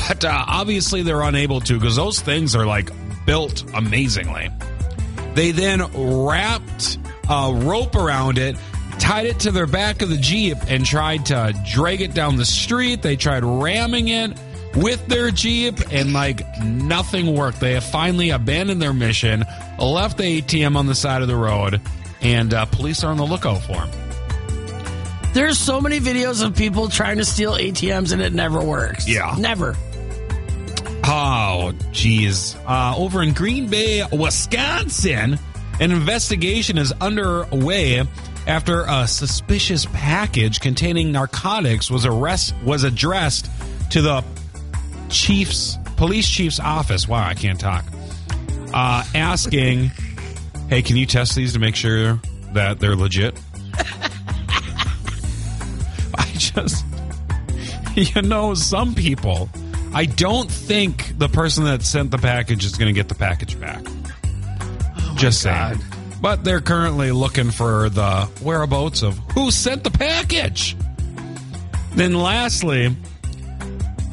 but 0.07 0.23
uh, 0.23 0.45
obviously 0.47 1.01
they're 1.01 1.21
unable 1.21 1.59
to 1.61 1.79
because 1.79 1.95
those 1.95 2.19
things 2.19 2.55
are 2.55 2.65
like 2.65 2.91
built 3.25 3.63
amazingly. 3.73 4.49
They 5.33 5.51
then 5.51 5.81
wrapped 5.93 6.97
a 7.29 7.53
rope 7.53 7.95
around 7.95 8.37
it, 8.37 8.55
tied 8.99 9.27
it 9.27 9.41
to 9.41 9.51
their 9.51 9.67
back 9.67 10.01
of 10.01 10.09
the 10.09 10.17
Jeep, 10.17 10.57
and 10.67 10.85
tried 10.85 11.27
to 11.27 11.53
drag 11.71 12.01
it 12.01 12.13
down 12.13 12.37
the 12.37 12.45
street. 12.45 13.01
They 13.01 13.15
tried 13.15 13.43
ramming 13.43 14.07
it 14.07 14.37
with 14.75 15.05
their 15.07 15.31
Jeep, 15.31 15.75
and 15.91 16.13
like 16.13 16.41
nothing 16.63 17.35
worked. 17.35 17.59
They 17.59 17.73
have 17.73 17.83
finally 17.83 18.29
abandoned 18.29 18.81
their 18.81 18.93
mission, 18.93 19.45
left 19.79 20.17
the 20.17 20.41
ATM 20.41 20.75
on 20.75 20.87
the 20.87 20.95
side 20.95 21.21
of 21.21 21.27
the 21.27 21.35
road, 21.35 21.81
and 22.21 22.53
uh, 22.53 22.65
police 22.65 23.03
are 23.03 23.11
on 23.11 23.17
the 23.17 23.25
lookout 23.25 23.61
for 23.61 23.73
them. 23.73 23.89
There's 25.33 25.59
so 25.59 25.79
many 25.79 25.99
videos 25.99 26.43
of 26.43 26.55
people 26.55 26.89
trying 26.89 27.17
to 27.17 27.25
steal 27.25 27.53
ATMs 27.53 28.11
and 28.11 28.23
it 28.23 28.33
never 28.33 28.59
works. 28.63 29.07
Yeah. 29.07 29.35
Never. 29.37 29.75
Oh, 31.09 31.73
geez. 31.91 32.55
Uh, 32.67 32.93
over 32.97 33.23
in 33.23 33.33
Green 33.33 33.67
Bay, 33.69 34.03
Wisconsin, 34.11 35.39
an 35.79 35.91
investigation 35.91 36.77
is 36.77 36.91
underway 36.99 38.03
after 38.45 38.83
a 38.87 39.07
suspicious 39.07 39.85
package 39.93 40.59
containing 40.59 41.11
narcotics 41.11 41.89
was 41.89 42.05
arrest 42.05 42.53
was 42.63 42.83
addressed 42.83 43.49
to 43.91 44.01
the 44.01 44.23
chief's 45.09 45.77
police 45.95 46.27
chief's 46.27 46.59
office. 46.59 47.07
Wow, 47.07 47.25
I 47.25 47.33
can't 47.35 47.59
talk. 47.59 47.85
Uh, 48.73 49.03
asking, 49.15 49.91
"Hey, 50.69 50.81
can 50.81 50.97
you 50.97 51.05
test 51.05 51.35
these 51.35 51.53
to 51.53 51.59
make 51.59 51.75
sure 51.75 52.19
that 52.53 52.79
they're 52.79 52.95
legit?" 52.95 53.39
I 56.15 56.25
just 56.37 56.85
you 57.95 58.21
know, 58.21 58.53
some 58.53 58.93
people, 58.93 59.49
I 59.93 60.05
don't 60.05 60.49
think 60.49 61.17
the 61.17 61.29
person 61.29 61.65
that 61.65 61.81
sent 61.81 62.11
the 62.11 62.17
package 62.17 62.65
is 62.65 62.75
going 62.77 62.93
to 62.93 62.93
get 62.93 63.09
the 63.09 63.15
package 63.15 63.59
back. 63.59 63.81
Oh 63.85 65.15
Just 65.17 65.41
saying. 65.41 65.79
But 66.21 66.43
they're 66.43 66.61
currently 66.61 67.11
looking 67.11 67.51
for 67.51 67.89
the 67.89 68.25
whereabouts 68.41 69.03
of 69.03 69.17
who 69.33 69.51
sent 69.51 69.83
the 69.83 69.91
package. 69.91 70.75
Then, 71.95 72.13
lastly, 72.13 72.95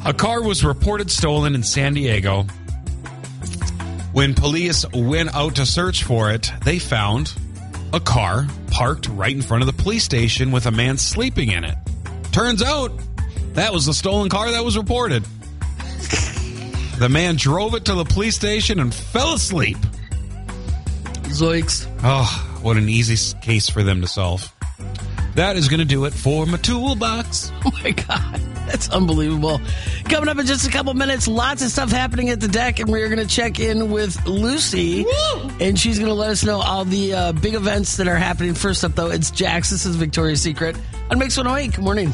a 0.05 0.13
car 0.13 0.41
was 0.41 0.63
reported 0.63 1.11
stolen 1.11 1.55
in 1.55 1.63
San 1.63 1.93
Diego 1.93 2.43
When 4.11 4.33
police 4.33 4.85
went 4.93 5.35
out 5.35 5.55
to 5.55 5.65
search 5.65 6.03
for 6.03 6.31
it, 6.31 6.51
they 6.63 6.79
found 6.79 7.33
a 7.91 7.99
car 7.99 8.47
parked 8.71 9.07
right 9.09 9.35
in 9.35 9.41
front 9.41 9.61
of 9.63 9.67
the 9.67 9.83
police 9.83 10.03
station 10.03 10.51
with 10.51 10.65
a 10.65 10.71
man 10.71 10.97
sleeping 10.97 11.51
in 11.51 11.63
it. 11.63 11.75
Turns 12.31 12.61
out 12.63 12.91
that 13.53 13.73
was 13.73 13.85
the 13.85 13.93
stolen 13.93 14.29
car 14.29 14.51
that 14.51 14.63
was 14.63 14.77
reported. 14.77 15.23
The 16.97 17.09
man 17.09 17.35
drove 17.35 17.75
it 17.75 17.85
to 17.85 17.93
the 17.93 18.05
police 18.05 18.35
station 18.35 18.79
and 18.79 18.93
fell 18.93 19.33
asleep. 19.33 19.77
Zoiks. 21.25 21.87
Oh, 22.03 22.59
what 22.61 22.77
an 22.77 22.87
easy 22.87 23.37
case 23.41 23.69
for 23.69 23.83
them 23.83 24.01
to 24.01 24.07
solve. 24.07 24.51
That 25.35 25.57
is 25.57 25.67
going 25.67 25.81
to 25.81 25.85
do 25.85 26.05
it 26.05 26.13
for 26.13 26.45
my 26.45 26.57
toolbox. 26.57 27.51
Oh 27.65 27.71
my 27.83 27.91
God. 27.91 28.39
That's 28.67 28.89
unbelievable. 28.89 29.59
Coming 30.05 30.29
up 30.29 30.39
in 30.39 30.45
just 30.45 30.67
a 30.67 30.71
couple 30.71 30.93
minutes, 30.93 31.27
lots 31.27 31.61
of 31.63 31.69
stuff 31.69 31.91
happening 31.91 32.29
at 32.29 32.39
the 32.39 32.47
DECC, 32.47 32.79
and 32.79 32.89
we're 32.89 33.09
going 33.09 33.25
to 33.25 33.33
check 33.33 33.59
in 33.59 33.91
with 33.91 34.25
Lucy, 34.25 35.05
and 35.59 35.77
she's 35.77 35.99
going 35.99 36.09
to 36.09 36.15
let 36.15 36.31
us 36.31 36.43
know 36.43 36.61
all 36.61 36.85
the 36.85 37.13
uh, 37.13 37.31
big 37.33 37.53
events 37.53 37.97
that 37.97 38.07
are 38.07 38.15
happening. 38.15 38.53
First 38.53 38.83
up, 38.83 38.95
though, 38.95 39.11
it's 39.11 39.29
Jax. 39.29 39.69
This 39.69 39.85
is 39.85 39.95
Victoria's 39.97 40.41
Secret 40.41 40.75
on 41.11 41.19
Mix 41.19 41.37
108. 41.37 41.75
Good 41.75 41.83
morning. 41.83 42.13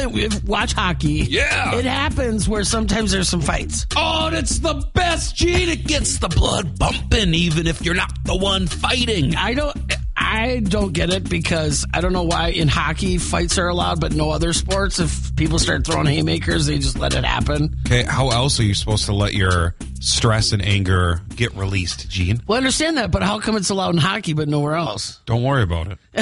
That 0.00 0.44
watch 0.46 0.72
hockey, 0.72 1.26
Yeah. 1.28 1.74
it 1.74 1.84
happens 1.84 2.48
where 2.48 2.64
sometimes 2.64 3.12
there's 3.12 3.28
some 3.28 3.42
fights. 3.42 3.86
Oh, 3.96 4.30
it's 4.32 4.58
the 4.60 4.74
best, 4.94 5.36
Gene. 5.36 5.68
It 5.68 5.86
gets 5.86 6.18
the 6.18 6.28
blood 6.28 6.78
bumping, 6.78 7.34
even 7.34 7.66
if 7.66 7.82
you're 7.84 7.94
not 7.94 8.10
the 8.24 8.34
one 8.36 8.66
fighting. 8.66 9.36
I 9.36 9.52
don't. 9.52 9.76
I 10.32 10.60
don't 10.60 10.92
get 10.92 11.10
it 11.10 11.28
because 11.28 11.84
I 11.92 12.00
don't 12.00 12.12
know 12.12 12.22
why 12.22 12.50
in 12.50 12.68
hockey 12.68 13.18
fights 13.18 13.58
are 13.58 13.66
allowed, 13.66 14.00
but 14.00 14.14
no 14.14 14.30
other 14.30 14.52
sports. 14.52 15.00
If 15.00 15.34
people 15.34 15.58
start 15.58 15.84
throwing 15.84 16.06
haymakers, 16.06 16.66
they 16.66 16.78
just 16.78 16.96
let 16.96 17.14
it 17.14 17.24
happen. 17.24 17.76
Okay, 17.84 18.04
how 18.04 18.30
else 18.30 18.60
are 18.60 18.62
you 18.62 18.74
supposed 18.74 19.06
to 19.06 19.12
let 19.12 19.34
your 19.34 19.74
stress 19.98 20.52
and 20.52 20.62
anger 20.62 21.20
get 21.34 21.52
released, 21.56 22.08
Gene? 22.08 22.40
Well, 22.46 22.54
I 22.54 22.58
understand 22.58 22.96
that, 22.96 23.10
but 23.10 23.24
how 23.24 23.40
come 23.40 23.56
it's 23.56 23.70
allowed 23.70 23.90
in 23.90 23.96
hockey 23.96 24.32
but 24.32 24.48
nowhere 24.48 24.76
else? 24.76 25.20
Don't 25.26 25.42
worry 25.42 25.64
about 25.64 25.88
it. 25.88 25.98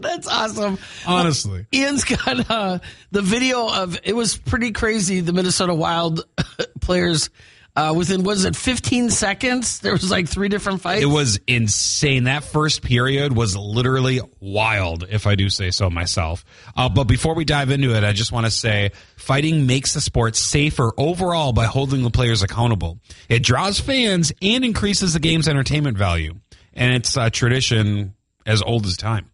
That's 0.00 0.28
awesome. 0.28 0.78
Honestly. 1.06 1.66
Ian's 1.74 2.04
got 2.04 2.50
uh, 2.50 2.78
the 3.10 3.20
video 3.20 3.68
of 3.68 3.98
it 4.02 4.16
was 4.16 4.38
pretty 4.38 4.72
crazy. 4.72 5.20
The 5.20 5.34
Minnesota 5.34 5.74
Wild 5.74 6.24
players 6.80 7.28
uh, 7.76 7.92
within 7.94 8.22
was 8.22 8.44
it 8.46 8.56
15 8.56 9.10
seconds? 9.10 9.80
There 9.80 9.92
was 9.92 10.10
like 10.10 10.28
three 10.28 10.48
different 10.48 10.80
fights. 10.80 11.02
It 11.02 11.06
was 11.06 11.38
insane. 11.46 12.24
That 12.24 12.42
first 12.42 12.82
period 12.82 13.36
was 13.36 13.56
literally 13.56 14.20
wild, 14.40 15.04
if 15.10 15.26
I 15.26 15.34
do 15.34 15.50
say 15.50 15.70
so 15.70 15.90
myself. 15.90 16.44
Uh, 16.74 16.88
but 16.88 17.04
before 17.04 17.34
we 17.34 17.44
dive 17.44 17.70
into 17.70 17.94
it, 17.94 18.02
I 18.02 18.12
just 18.12 18.32
want 18.32 18.46
to 18.46 18.50
say 18.50 18.92
fighting 19.16 19.66
makes 19.66 19.92
the 19.94 20.00
sport 20.00 20.36
safer 20.36 20.92
overall 20.96 21.52
by 21.52 21.66
holding 21.66 22.02
the 22.02 22.10
players 22.10 22.42
accountable. 22.42 22.98
It 23.28 23.42
draws 23.42 23.78
fans 23.78 24.32
and 24.40 24.64
increases 24.64 25.12
the 25.12 25.20
game's 25.20 25.46
entertainment 25.46 25.98
value. 25.98 26.34
And 26.72 26.94
it's 26.94 27.16
a 27.16 27.30
tradition 27.30 28.14
as 28.46 28.62
old 28.62 28.86
as 28.86 28.96
time. 28.96 29.30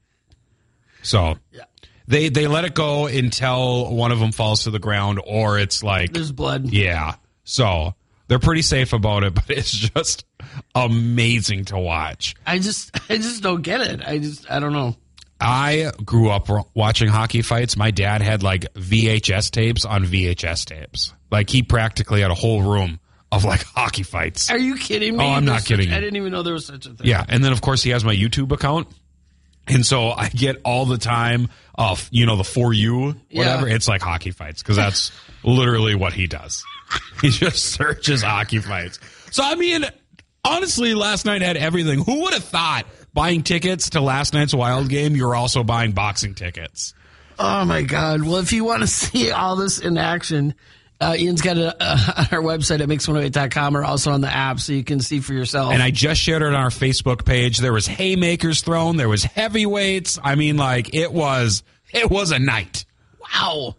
So 1.03 1.39
they 2.09 2.29
they 2.29 2.47
let 2.47 2.65
it 2.65 2.75
go 2.75 3.07
until 3.07 3.95
one 3.95 4.13
of 4.13 4.19
them 4.21 4.33
falls 4.33 4.65
to 4.65 4.71
the 4.71 4.79
ground 4.79 5.21
or 5.25 5.59
it's 5.59 5.83
like 5.83 6.13
There's 6.13 6.33
blood. 6.33 6.67
yeah. 6.71 7.15
So 7.45 7.95
they're 8.29 8.39
pretty 8.39 8.63
safe 8.63 8.93
about 8.93 9.25
it, 9.25 9.35
but 9.35 9.49
it's 9.51 9.71
just 9.73 10.25
amazing 10.75 11.67
to 11.67 11.79
watch. 11.79 12.35
I 12.47 12.59
just 12.59 12.91
I 13.11 13.17
just 13.17 13.43
don't 13.43 13.63
get 13.63 13.81
it. 13.81 14.01
I 14.07 14.19
just 14.19 14.51
I 14.51 14.61
don't 14.61 14.73
know. 14.73 14.97
I 15.41 15.91
grew 16.05 16.31
up 16.31 16.49
watching 16.75 17.09
hockey 17.09 17.43
fights. 17.43 17.77
My 17.77 17.91
dad 17.91 18.23
had 18.23 18.43
like 18.45 18.73
VHS 18.75 19.51
tapes 19.51 19.85
on 19.85 20.05
VHS 20.05 20.65
tapes. 20.67 21.13
Like 21.33 21.51
he 21.51 21.65
practically 21.65 22.21
had 22.21 22.31
a 22.31 22.35
whole 22.35 22.63
room 22.63 23.01
of 23.33 23.45
like 23.45 23.65
hockey 23.75 24.05
fights. 24.05 24.51
Are 24.51 24.59
you 24.59 24.77
kidding 24.77 25.17
me? 25.17 25.25
Oh, 25.25 25.31
I'm 25.31 25.45
not 25.45 25.65
kidding 25.65 25.89
such- 25.89 25.97
I 25.97 26.01
didn't 26.01 26.17
even 26.17 26.31
know 26.31 26.43
there 26.45 26.53
was 26.55 26.67
such 26.67 26.87
a 26.87 26.91
thing. 26.91 27.07
Yeah, 27.09 27.25
and 27.29 27.45
then 27.45 27.53
of 27.53 27.61
course 27.61 27.83
he 27.83 27.91
has 27.91 28.05
my 28.05 28.15
YouTube 28.15 28.53
account. 28.53 28.87
And 29.75 29.87
so 29.87 30.11
I 30.11 30.29
get 30.29 30.61
all 30.65 30.87
the 30.87 30.99
time 30.99 31.49
of, 31.75 32.09
you 32.11 32.27
know, 32.27 32.37
the 32.37 32.45
for 32.45 32.73
you, 32.73 33.17
whatever. 33.31 33.69
Yeah. 33.69 33.75
It's 33.75 33.89
like 33.89 34.03
hockey 34.03 34.31
fights 34.31 34.63
because 34.63 34.77
that's 34.77 35.13
literally 35.43 35.95
what 35.95 36.13
he 36.13 36.27
does. 36.27 36.65
He 37.21 37.31
just 37.31 37.65
searches 37.65 38.23
hockey 38.23 38.59
fights. 38.59 38.99
So, 39.31 39.43
I 39.43 39.55
mean, 39.55 39.85
honestly, 40.45 40.95
last 40.95 41.25
night 41.25 41.43
had 41.43 41.57
everything. 41.57 42.05
Who 42.05 42.23
would 42.23 42.35
have 42.35 42.45
thought 42.45 42.87
buying 43.15 43.43
tickets 43.43 43.91
to 43.91 44.01
last 44.01 44.35
night's 44.35 44.55
Wild 44.55 44.89
game, 44.89 45.17
you're 45.17 45.35
also 45.35 45.63
buying 45.63 45.93
boxing 45.93 46.35
tickets? 46.35 46.95
Oh 47.39 47.65
my 47.65 47.83
God! 47.83 48.23
Well, 48.23 48.37
if 48.37 48.53
you 48.53 48.65
want 48.65 48.83
to 48.83 48.87
see 48.89 49.31
all 49.31 49.57
this 49.57 49.79
in 49.79 49.97
action, 49.97 50.55
uh, 51.03 51.15
Ian's 51.17 51.43
got 51.43 51.59
it 51.59 51.77
uh, 51.81 52.13
on 52.17 52.27
our 52.31 52.43
website 52.43 52.81
at 52.81 52.89
mix108.com 52.89 53.77
or 53.77 53.85
also 53.85 54.13
on 54.13 54.21
the 54.21 54.33
app, 54.33 54.61
so 54.61 54.73
you 54.73 54.85
can 54.85 55.01
see 55.01 55.21
for 55.21 55.33
yourself. 55.33 55.73
And 55.73 55.83
I 55.83 55.91
just 55.91 56.21
shared 56.21 56.43
it 56.43 56.47
on 56.47 56.55
our 56.55 56.71
Facebook 56.71 57.25
page. 57.25 57.59
There 57.59 57.73
was 57.73 57.87
haymakers 57.87 58.63
thrown. 58.63 58.97
There 58.97 59.09
was 59.09 59.25
heavyweights. 59.25 60.19
I 60.23 60.37
mean, 60.37 60.57
like 60.57 60.95
it 60.95 61.13
was, 61.13 61.63
it 61.93 62.11
was 62.11 62.31
a 62.31 62.39
night. 62.39 62.85
Wow. 63.21 63.77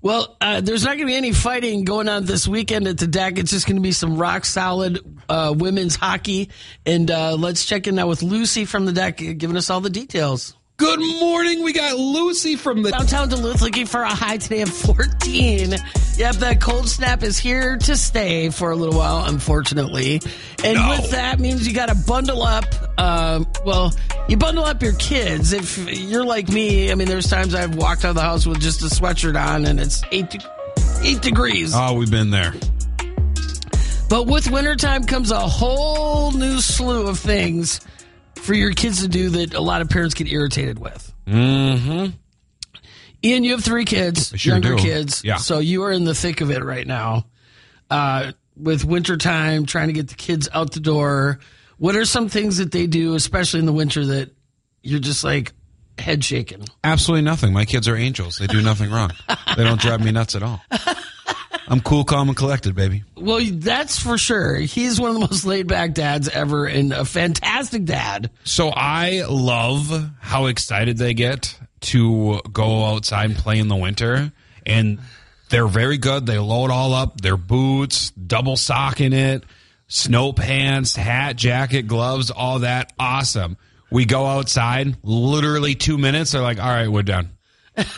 Well, 0.00 0.36
uh, 0.40 0.60
there's 0.60 0.82
not 0.82 0.96
going 0.96 1.06
to 1.06 1.06
be 1.06 1.16
any 1.16 1.32
fighting 1.32 1.84
going 1.84 2.08
on 2.08 2.24
this 2.24 2.48
weekend 2.48 2.88
at 2.88 2.98
the 2.98 3.06
DECC. 3.06 3.38
It's 3.38 3.50
just 3.52 3.66
going 3.66 3.76
to 3.76 3.82
be 3.82 3.92
some 3.92 4.16
rock 4.16 4.44
solid 4.44 4.98
uh, 5.28 5.54
women's 5.56 5.94
hockey. 5.94 6.50
And 6.84 7.08
uh, 7.08 7.36
let's 7.36 7.64
check 7.64 7.86
in 7.86 7.94
now 7.94 8.08
with 8.08 8.22
Lucy 8.22 8.64
from 8.64 8.84
the 8.84 8.92
DECC, 8.92 9.38
giving 9.38 9.56
us 9.56 9.70
all 9.70 9.80
the 9.80 9.90
details. 9.90 10.56
Good 10.82 10.98
morning. 11.20 11.62
We 11.62 11.72
got 11.72 11.96
Lucy 11.96 12.56
from 12.56 12.82
the 12.82 12.90
Downtown 12.90 13.28
Duluth 13.28 13.62
looking 13.62 13.86
for 13.86 14.02
a 14.02 14.08
high 14.08 14.38
today 14.38 14.62
of 14.62 14.68
14. 14.68 15.70
Yep, 16.16 16.34
that 16.36 16.60
cold 16.60 16.88
snap 16.88 17.22
is 17.22 17.38
here 17.38 17.76
to 17.76 17.96
stay 17.96 18.50
for 18.50 18.72
a 18.72 18.74
little 18.74 18.96
while, 18.98 19.24
unfortunately. 19.24 20.20
And 20.64 20.74
No. 20.74 20.88
with 21.00 21.12
that 21.12 21.38
means 21.38 21.68
you 21.68 21.72
got 21.72 21.88
to 21.88 21.94
bundle 21.94 22.42
up. 22.42 22.64
Um, 22.98 23.46
well, 23.64 23.94
you 24.28 24.36
bundle 24.36 24.64
up 24.64 24.82
your 24.82 24.94
kids. 24.94 25.52
If 25.52 25.78
you're 25.88 26.24
like 26.24 26.48
me, 26.48 26.90
I 26.90 26.96
mean, 26.96 27.06
there's 27.06 27.28
times 27.30 27.54
I've 27.54 27.76
walked 27.76 28.04
out 28.04 28.08
of 28.10 28.14
the 28.16 28.22
house 28.22 28.44
with 28.44 28.60
just 28.60 28.82
a 28.82 28.86
sweatshirt 28.86 29.40
on 29.40 29.64
and 29.66 29.78
it's 29.78 30.02
eight, 30.10 30.30
de- 30.30 30.40
eight 31.04 31.22
degrees. 31.22 31.72
Oh, 31.76 31.94
we've 31.94 32.10
been 32.10 32.30
there. 32.30 32.54
But 34.08 34.26
with 34.26 34.50
wintertime 34.50 35.04
comes 35.04 35.30
a 35.30 35.38
whole 35.38 36.32
new 36.32 36.60
slew 36.60 37.06
of 37.06 37.20
things 37.20 37.80
for 38.42 38.54
your 38.54 38.72
kids 38.72 39.02
to 39.02 39.08
do 39.08 39.30
that 39.30 39.54
a 39.54 39.60
lot 39.60 39.80
of 39.80 39.88
parents 39.88 40.14
get 40.14 40.26
irritated 40.26 40.78
with. 40.78 41.12
Mm-hmm. 41.26 42.10
Ian, 43.24 43.44
you 43.44 43.52
have 43.52 43.62
three 43.62 43.84
kids, 43.84 44.32
sure 44.36 44.54
younger 44.54 44.76
do. 44.76 44.82
kids. 44.82 45.22
Yeah. 45.24 45.36
So 45.36 45.60
you 45.60 45.84
are 45.84 45.92
in 45.92 46.04
the 46.04 46.14
thick 46.14 46.40
of 46.40 46.50
it 46.50 46.64
right 46.64 46.86
now. 46.86 47.26
Uh, 47.88 48.32
with 48.56 48.84
wintertime, 48.84 49.66
trying 49.66 49.88
to 49.88 49.92
get 49.92 50.08
the 50.08 50.14
kids 50.14 50.48
out 50.52 50.72
the 50.72 50.80
door. 50.80 51.38
What 51.78 51.96
are 51.96 52.04
some 52.04 52.28
things 52.28 52.58
that 52.58 52.72
they 52.72 52.86
do, 52.86 53.14
especially 53.14 53.60
in 53.60 53.66
the 53.66 53.72
winter, 53.72 54.04
that 54.04 54.30
you're 54.82 55.00
just 55.00 55.24
like 55.24 55.52
head 55.98 56.24
shaking? 56.24 56.64
Absolutely 56.84 57.22
nothing. 57.22 57.52
My 57.52 57.64
kids 57.64 57.88
are 57.88 57.96
angels. 57.96 58.38
They 58.38 58.46
do 58.46 58.60
nothing 58.60 58.90
wrong. 58.90 59.12
They 59.56 59.64
don't 59.64 59.80
drive 59.80 60.04
me 60.04 60.10
nuts 60.10 60.34
at 60.34 60.42
all. 60.42 60.60
I'm 61.72 61.80
cool, 61.80 62.04
calm, 62.04 62.28
and 62.28 62.36
collected, 62.36 62.74
baby. 62.74 63.02
Well, 63.16 63.40
that's 63.50 63.98
for 63.98 64.18
sure. 64.18 64.56
He's 64.56 65.00
one 65.00 65.08
of 65.08 65.14
the 65.14 65.20
most 65.20 65.46
laid 65.46 65.68
back 65.68 65.94
dads 65.94 66.28
ever 66.28 66.66
and 66.66 66.92
a 66.92 67.06
fantastic 67.06 67.86
dad. 67.86 68.30
So 68.44 68.68
I 68.68 69.24
love 69.26 70.10
how 70.20 70.46
excited 70.46 70.98
they 70.98 71.14
get 71.14 71.58
to 71.80 72.42
go 72.52 72.84
outside 72.84 73.30
and 73.30 73.38
play 73.38 73.58
in 73.58 73.68
the 73.68 73.76
winter. 73.76 74.32
And 74.66 74.98
they're 75.48 75.66
very 75.66 75.96
good. 75.96 76.26
They 76.26 76.38
load 76.38 76.70
all 76.70 76.92
up 76.92 77.22
their 77.22 77.38
boots, 77.38 78.10
double 78.10 78.58
socking 78.58 79.14
it, 79.14 79.42
snow 79.88 80.34
pants, 80.34 80.94
hat, 80.94 81.36
jacket, 81.36 81.86
gloves, 81.86 82.30
all 82.30 82.58
that. 82.58 82.92
Awesome. 82.98 83.56
We 83.90 84.04
go 84.04 84.26
outside, 84.26 84.98
literally 85.02 85.74
two 85.74 85.96
minutes. 85.96 86.32
They're 86.32 86.42
like, 86.42 86.60
all 86.60 86.68
right, 86.68 86.88
we're 86.88 87.02
done. 87.02 87.30
like, 87.76 87.88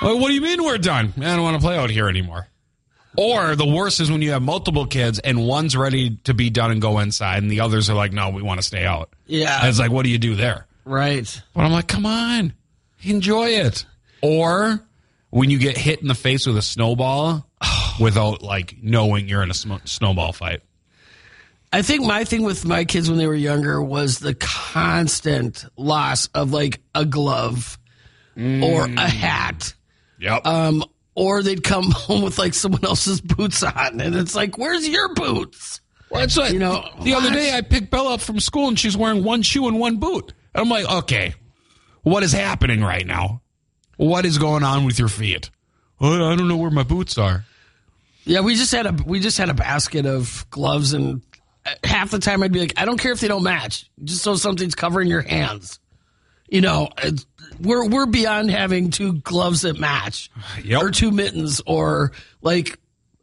what 0.00 0.26
do 0.26 0.34
you 0.34 0.40
mean 0.40 0.64
we're 0.64 0.76
done? 0.76 1.12
I 1.18 1.36
don't 1.36 1.44
want 1.44 1.54
to 1.54 1.62
play 1.62 1.78
out 1.78 1.90
here 1.90 2.08
anymore. 2.08 2.48
Or 3.16 3.56
the 3.56 3.66
worst 3.66 4.00
is 4.00 4.10
when 4.10 4.22
you 4.22 4.32
have 4.32 4.42
multiple 4.42 4.86
kids 4.86 5.18
and 5.18 5.46
one's 5.46 5.76
ready 5.76 6.16
to 6.24 6.34
be 6.34 6.50
done 6.50 6.70
and 6.70 6.80
go 6.80 6.98
inside, 6.98 7.42
and 7.42 7.50
the 7.50 7.60
others 7.60 7.88
are 7.90 7.94
like, 7.94 8.12
no, 8.12 8.30
we 8.30 8.42
want 8.42 8.60
to 8.60 8.66
stay 8.66 8.84
out. 8.84 9.10
Yeah. 9.26 9.60
And 9.60 9.68
it's 9.68 9.78
like, 9.78 9.90
what 9.90 10.04
do 10.04 10.10
you 10.10 10.18
do 10.18 10.34
there? 10.34 10.66
Right. 10.84 11.42
But 11.54 11.64
I'm 11.64 11.72
like, 11.72 11.88
come 11.88 12.06
on, 12.06 12.52
enjoy 13.02 13.48
it. 13.48 13.86
Or 14.22 14.80
when 15.30 15.50
you 15.50 15.58
get 15.58 15.76
hit 15.76 16.00
in 16.00 16.08
the 16.08 16.14
face 16.14 16.46
with 16.46 16.56
a 16.56 16.62
snowball 16.62 17.46
without 18.00 18.42
like 18.42 18.76
knowing 18.82 19.28
you're 19.28 19.42
in 19.42 19.50
a 19.50 19.54
sm- 19.54 19.84
snowball 19.84 20.32
fight. 20.32 20.62
I 21.72 21.82
think 21.82 22.04
my 22.04 22.24
thing 22.24 22.42
with 22.42 22.64
my 22.64 22.84
kids 22.84 23.08
when 23.08 23.18
they 23.18 23.26
were 23.26 23.34
younger 23.34 23.82
was 23.82 24.18
the 24.18 24.34
constant 24.34 25.64
loss 25.76 26.28
of 26.28 26.52
like 26.52 26.80
a 26.94 27.04
glove 27.04 27.78
or 28.36 28.84
a 28.84 29.08
hat. 29.08 29.74
Yep. 30.18 30.46
Um, 30.46 30.84
or 31.16 31.42
they'd 31.42 31.64
come 31.64 31.90
home 31.90 32.22
with 32.22 32.38
like 32.38 32.54
someone 32.54 32.84
else's 32.84 33.20
boots 33.20 33.62
on, 33.64 34.00
and 34.00 34.14
it's 34.14 34.36
like, 34.36 34.56
where's 34.58 34.86
your 34.88 35.12
boots? 35.14 35.80
Well, 36.08 36.20
that's 36.20 36.36
what, 36.36 36.52
you 36.52 36.60
know, 36.60 36.88
the 37.02 37.14
other 37.14 37.32
day 37.32 37.52
I 37.52 37.62
picked 37.62 37.90
Bella 37.90 38.14
up 38.14 38.20
from 38.20 38.38
school 38.38 38.68
and 38.68 38.78
she's 38.78 38.96
wearing 38.96 39.24
one 39.24 39.42
shoe 39.42 39.66
and 39.66 39.80
one 39.80 39.96
boot. 39.96 40.32
And 40.54 40.62
I'm 40.62 40.68
like, 40.68 40.88
okay, 40.88 41.34
what 42.02 42.22
is 42.22 42.30
happening 42.32 42.80
right 42.80 43.04
now? 43.04 43.42
What 43.96 44.24
is 44.24 44.38
going 44.38 44.62
on 44.62 44.84
with 44.84 45.00
your 45.00 45.08
feet? 45.08 45.50
"Oh, 46.00 46.30
I 46.30 46.36
don't 46.36 46.46
know 46.46 46.56
where 46.58 46.70
my 46.70 46.84
boots 46.84 47.18
are. 47.18 47.44
Yeah, 48.24 48.40
we 48.40 48.54
just 48.54 48.70
had 48.70 48.86
a 48.86 48.94
we 49.04 49.18
just 49.18 49.38
had 49.38 49.48
a 49.48 49.54
basket 49.54 50.04
of 50.06 50.44
gloves, 50.50 50.92
and 50.92 51.22
uh, 51.64 51.70
half 51.82 52.10
the 52.10 52.18
time 52.18 52.42
I'd 52.42 52.52
be 52.52 52.60
like, 52.60 52.74
I 52.76 52.84
don't 52.84 52.98
care 53.00 53.12
if 53.12 53.20
they 53.20 53.28
don't 53.28 53.42
match, 53.42 53.90
just 54.04 54.22
so 54.22 54.34
something's 54.36 54.74
covering 54.74 55.08
your 55.08 55.22
hands. 55.22 55.80
You 56.48 56.60
know, 56.60 56.88
it's- 56.98 57.24
we're 57.60 57.88
we're 57.88 58.06
beyond 58.06 58.50
having 58.50 58.90
two 58.90 59.14
gloves 59.14 59.62
that 59.62 59.78
match, 59.78 60.30
Yep. 60.64 60.82
or 60.82 60.90
two 60.90 61.10
mittens, 61.10 61.60
or 61.66 62.12
like 62.42 62.78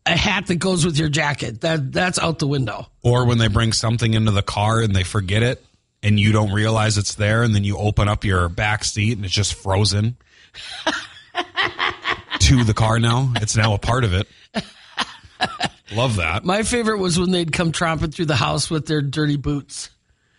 a 0.05 0.15
hat 0.17 0.47
that 0.47 0.55
goes 0.55 0.85
with 0.85 0.97
your 0.97 1.09
jacket. 1.09 1.61
That 1.61 1.91
that's 1.91 2.19
out 2.19 2.39
the 2.39 2.47
window. 2.47 2.87
Or 3.01 3.25
when 3.25 3.37
they 3.37 3.47
bring 3.47 3.71
something 3.73 4.13
into 4.13 4.31
the 4.31 4.41
car 4.41 4.81
and 4.81 4.95
they 4.95 5.03
forget 5.03 5.43
it 5.43 5.63
and 6.01 6.19
you 6.19 6.31
don't 6.33 6.51
realize 6.51 6.97
it's 6.97 7.15
there 7.15 7.43
and 7.43 7.55
then 7.55 7.63
you 7.63 7.77
open 7.77 8.07
up 8.09 8.23
your 8.25 8.49
back 8.49 8.83
seat 8.83 9.15
and 9.15 9.23
it's 9.25 9.33
just 9.33 9.53
frozen 9.53 10.17
to 12.39 12.63
the 12.63 12.73
car 12.73 12.99
now. 12.99 13.31
It's 13.37 13.55
now 13.55 13.73
a 13.73 13.77
part 13.79 14.03
of 14.03 14.13
it. 14.13 14.27
Love 15.91 16.15
that. 16.17 16.43
My 16.43 16.63
favorite 16.63 16.97
was 16.97 17.19
when 17.19 17.31
they'd 17.31 17.51
come 17.53 17.71
tromping 17.71 18.13
through 18.13 18.25
the 18.25 18.35
house 18.35 18.69
with 18.69 18.85
their 18.87 19.01
dirty 19.01 19.37
boots. 19.37 19.89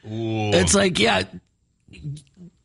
It's 0.03 0.75
like, 0.75 0.99
yeah, 0.99 1.23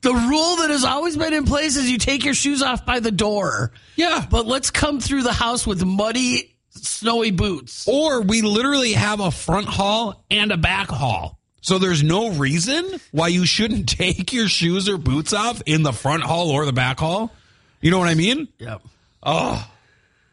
the 0.02 0.14
rule 0.14 0.56
that 0.58 0.70
has 0.70 0.86
always 0.86 1.18
been 1.18 1.34
in 1.34 1.46
place 1.46 1.76
is 1.76 1.90
you 1.90 1.98
take 1.98 2.24
your 2.24 2.34
shoes 2.34 2.62
off 2.62 2.86
by 2.86 3.00
the 3.00 3.12
door. 3.12 3.72
Yeah. 3.96 4.26
But 4.30 4.46
let's 4.46 4.72
come 4.72 5.00
through 5.00 5.24
the 5.24 5.34
house 5.34 5.68
with 5.68 5.84
muddy, 5.84 6.56
snowy 6.70 7.32
boots. 7.32 7.88
Or 7.88 8.22
we 8.22 8.42
literally 8.42 8.94
have 8.94 9.20
a 9.20 9.32
front 9.32 9.68
hall 9.68 10.24
and 10.32 10.52
a 10.52 10.58
back 10.58 10.90
hall. 10.90 11.38
So 11.62 11.78
there's 11.78 12.02
no 12.02 12.32
reason 12.32 13.00
why 13.12 13.28
you 13.28 13.46
shouldn't 13.46 13.90
take 13.98 14.32
your 14.32 14.48
shoes 14.48 14.88
or 14.88 14.98
boots 14.98 15.34
off 15.34 15.62
in 15.66 15.84
the 15.84 15.94
front 15.94 16.24
hall 16.24 16.50
or 16.50 16.66
the 16.66 16.74
back 16.74 17.00
hall. 17.00 17.32
You 17.82 17.92
know 17.92 18.00
what 18.00 18.08
I 18.08 18.16
mean? 18.16 18.48
Yep. 18.60 18.82
Oh, 19.24 19.70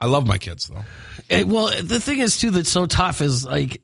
I 0.01 0.07
love 0.07 0.27
my 0.27 0.39
kids 0.39 0.69
though. 0.69 1.45
Well, 1.45 1.73
the 1.83 1.99
thing 1.99 2.21
is 2.21 2.39
too 2.39 2.53
that's 2.53 2.71
so 2.71 2.87
tough 2.87 3.21
is 3.21 3.45
like 3.45 3.83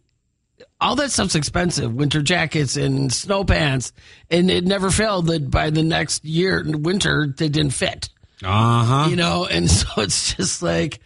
all 0.83 0.97
that 0.97 1.13
stuff's 1.13 1.35
expensive. 1.35 1.95
Winter 1.95 2.23
jackets 2.23 2.77
and 2.77 3.13
snow 3.13 3.45
pants, 3.45 3.93
and 4.31 4.51
it 4.51 4.65
never 4.65 4.91
failed 4.91 5.27
that 5.27 5.51
by 5.51 5.71
the 5.71 5.83
next 5.83 6.25
year, 6.25 6.59
in 6.61 6.83
winter, 6.83 7.33
they 7.37 7.49
didn't 7.49 7.73
fit. 7.73 8.11
Uh 8.43 8.85
huh. 8.85 9.07
You 9.09 9.17
know, 9.17 9.47
and 9.47 9.71
so 9.71 10.03
it's 10.03 10.35
just 10.35 10.63
like, 10.63 11.01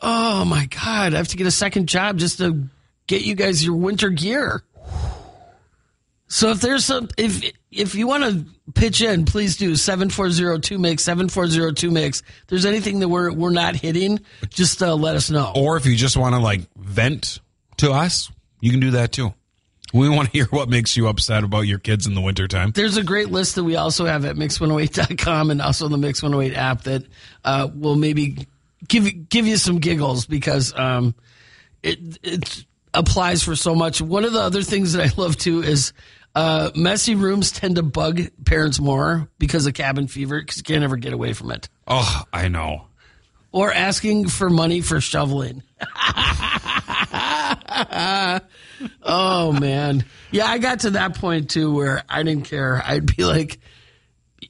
oh 0.00 0.44
my 0.44 0.66
god, 0.66 1.14
I 1.14 1.18
have 1.18 1.28
to 1.28 1.36
get 1.36 1.46
a 1.46 1.52
second 1.52 1.88
job 1.88 2.16
just 2.16 2.38
to 2.38 2.64
get 3.06 3.22
you 3.22 3.34
guys 3.34 3.64
your 3.64 3.76
winter 3.76 4.08
gear. 4.08 4.62
So 6.28 6.50
if 6.50 6.60
there's 6.60 6.84
some, 6.84 7.08
if 7.18 7.42
if 7.70 7.94
you 7.94 8.06
want 8.06 8.22
to 8.24 8.44
pitch 8.72 9.02
in, 9.02 9.24
please 9.24 9.56
do 9.56 9.76
seven 9.76 10.08
four 10.10 10.30
zero 10.30 10.58
two 10.58 10.78
mix 10.78 11.04
seven 11.04 11.28
four 11.28 11.46
zero 11.48 11.72
two 11.72 11.90
mix. 11.90 12.20
If 12.20 12.46
there's 12.46 12.66
anything 12.66 13.00
that 13.00 13.08
we're 13.08 13.32
we're 13.32 13.50
not 13.50 13.76
hitting, 13.76 14.20
just 14.48 14.80
uh, 14.80 14.94
let 14.94 15.16
us 15.16 15.28
know. 15.28 15.52
Or 15.54 15.76
if 15.76 15.86
you 15.86 15.96
just 15.96 16.16
want 16.16 16.34
to 16.36 16.40
like 16.40 16.62
vent 16.76 17.40
to 17.78 17.90
us, 17.90 18.30
you 18.60 18.70
can 18.70 18.80
do 18.80 18.90
that 18.92 19.12
too. 19.12 19.32
We 19.92 20.08
want 20.08 20.28
to 20.30 20.32
hear 20.38 20.46
what 20.46 20.68
makes 20.68 20.96
you 20.96 21.08
upset 21.08 21.42
about 21.44 21.62
your 21.62 21.78
kids 21.78 22.06
in 22.06 22.14
the 22.14 22.20
wintertime. 22.20 22.70
There's 22.72 22.96
a 22.96 23.02
great 23.02 23.30
list 23.30 23.56
that 23.56 23.64
we 23.64 23.76
also 23.76 24.06
have 24.06 24.24
at 24.24 24.36
mix108.com 24.36 25.50
and 25.50 25.60
also 25.60 25.88
the 25.88 25.96
Mix 25.98 26.22
108 26.22 26.56
app 26.56 26.82
that 26.82 27.04
uh, 27.44 27.68
will 27.74 27.96
maybe 27.96 28.46
give 28.86 29.04
you- 29.06 29.12
give 29.12 29.46
you 29.46 29.56
some 29.56 29.78
giggles 29.78 30.26
because 30.26 30.72
um, 30.76 31.14
it 31.82 31.98
it 32.22 32.64
applies 32.94 33.42
for 33.42 33.56
so 33.56 33.74
much. 33.74 34.00
One 34.00 34.24
of 34.24 34.32
the 34.32 34.40
other 34.40 34.62
things 34.62 34.92
that 34.92 35.06
I 35.06 35.20
love 35.20 35.36
too 35.36 35.62
is 35.62 35.92
uh, 36.34 36.70
messy 36.76 37.14
rooms 37.16 37.50
tend 37.52 37.76
to 37.76 37.82
bug 37.82 38.20
parents 38.44 38.78
more 38.80 39.28
because 39.38 39.66
of 39.66 39.74
cabin 39.74 40.06
fever 40.06 40.40
because 40.40 40.58
you 40.58 40.62
can't 40.62 40.84
ever 40.84 40.96
get 40.96 41.12
away 41.12 41.32
from 41.32 41.50
it. 41.50 41.68
Oh, 41.88 42.22
I 42.32 42.48
know. 42.48 42.86
Or 43.52 43.72
asking 43.72 44.28
for 44.28 44.48
money 44.48 44.80
for 44.80 45.00
shoveling. 45.00 45.64
oh 49.02 49.52
man, 49.52 50.04
yeah, 50.30 50.46
I 50.46 50.58
got 50.58 50.80
to 50.80 50.90
that 50.90 51.14
point 51.16 51.50
too 51.50 51.74
where 51.74 52.02
I 52.08 52.22
didn't 52.22 52.44
care. 52.46 52.82
I'd 52.84 53.16
be 53.16 53.24
like, 53.24 53.58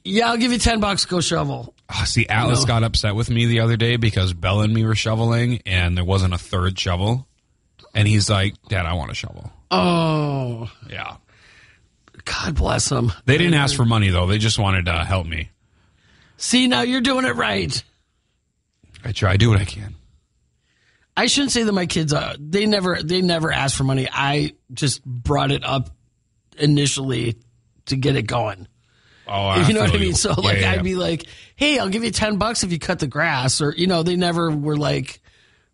"Yeah, 0.03 0.29
I'll 0.29 0.37
give 0.37 0.51
you 0.51 0.57
ten 0.59 0.79
bucks. 0.79 1.05
Go 1.05 1.21
shovel." 1.21 1.73
Oh, 1.93 2.03
see, 2.05 2.25
Atlas 2.27 2.61
No. 2.61 2.65
got 2.67 2.83
upset 2.83 3.15
with 3.15 3.29
me 3.29 3.45
the 3.47 3.59
other 3.59 3.75
day 3.75 3.97
because 3.97 4.33
Bella 4.33 4.63
and 4.63 4.73
me 4.73 4.85
were 4.85 4.95
shoveling 4.95 5.61
and 5.65 5.97
there 5.97 6.05
wasn't 6.05 6.33
a 6.33 6.37
third 6.37 6.79
shovel. 6.79 7.27
And 7.93 8.07
he's 8.07 8.29
like, 8.29 8.53
Dad, 8.69 8.85
I 8.85 8.93
want 8.93 9.11
a 9.11 9.13
shovel. 9.13 9.51
Oh, 9.69 10.71
Yeah. 10.89 11.17
God 12.23 12.55
bless 12.55 12.87
them. 12.87 13.11
They 13.25 13.37
didn't 13.37 13.55
ask 13.55 13.75
for 13.75 13.83
money 13.83 14.07
though. 14.09 14.25
They 14.25 14.37
just 14.37 14.57
wanted 14.57 14.85
to 14.85 15.03
help 15.03 15.27
me. 15.27 15.49
See, 16.37 16.67
now 16.67 16.81
you're 16.83 17.01
doing 17.01 17.25
it 17.25 17.35
right. 17.35 17.83
I 19.03 19.11
try, 19.11 19.31
I 19.33 19.37
do 19.37 19.49
what 19.49 19.59
I 19.59 19.65
can. 19.65 19.95
I 21.15 21.27
shouldn't 21.27 21.51
say 21.51 21.63
that 21.63 21.71
my 21.71 21.85
kids 21.85 22.13
uh, 22.13 22.35
they 22.39 22.65
never 22.65 23.01
they 23.03 23.21
never 23.21 23.51
asked 23.51 23.75
for 23.75 23.83
money. 23.83 24.07
I 24.11 24.53
just 24.73 25.03
brought 25.05 25.51
it 25.51 25.63
up 25.63 25.89
initially 26.57 27.37
to 27.87 27.95
get 27.95 28.15
it 28.15 28.23
going. 28.23 28.67
Oh, 29.27 29.31
I 29.31 29.67
you 29.67 29.73
know 29.73 29.81
what 29.81 29.93
I 29.93 29.97
mean? 29.97 30.13
So 30.13 30.33
like 30.33 30.57
Yeah, 30.57 30.61
yeah, 30.61 30.71
I'd 30.73 30.83
be 30.83 30.95
like, 30.95 31.25
"Hey, 31.55 31.79
I'll 31.79 31.89
give 31.89 32.03
you 32.03 32.11
10 32.11 32.37
bucks 32.37 32.63
if 32.63 32.71
you 32.71 32.79
cut 32.79 32.99
the 32.99 33.07
grass." 33.07 33.61
Or 33.61 33.73
you 33.75 33.87
know, 33.87 34.03
they 34.03 34.15
never 34.15 34.49
were 34.51 34.77
like 34.77 35.21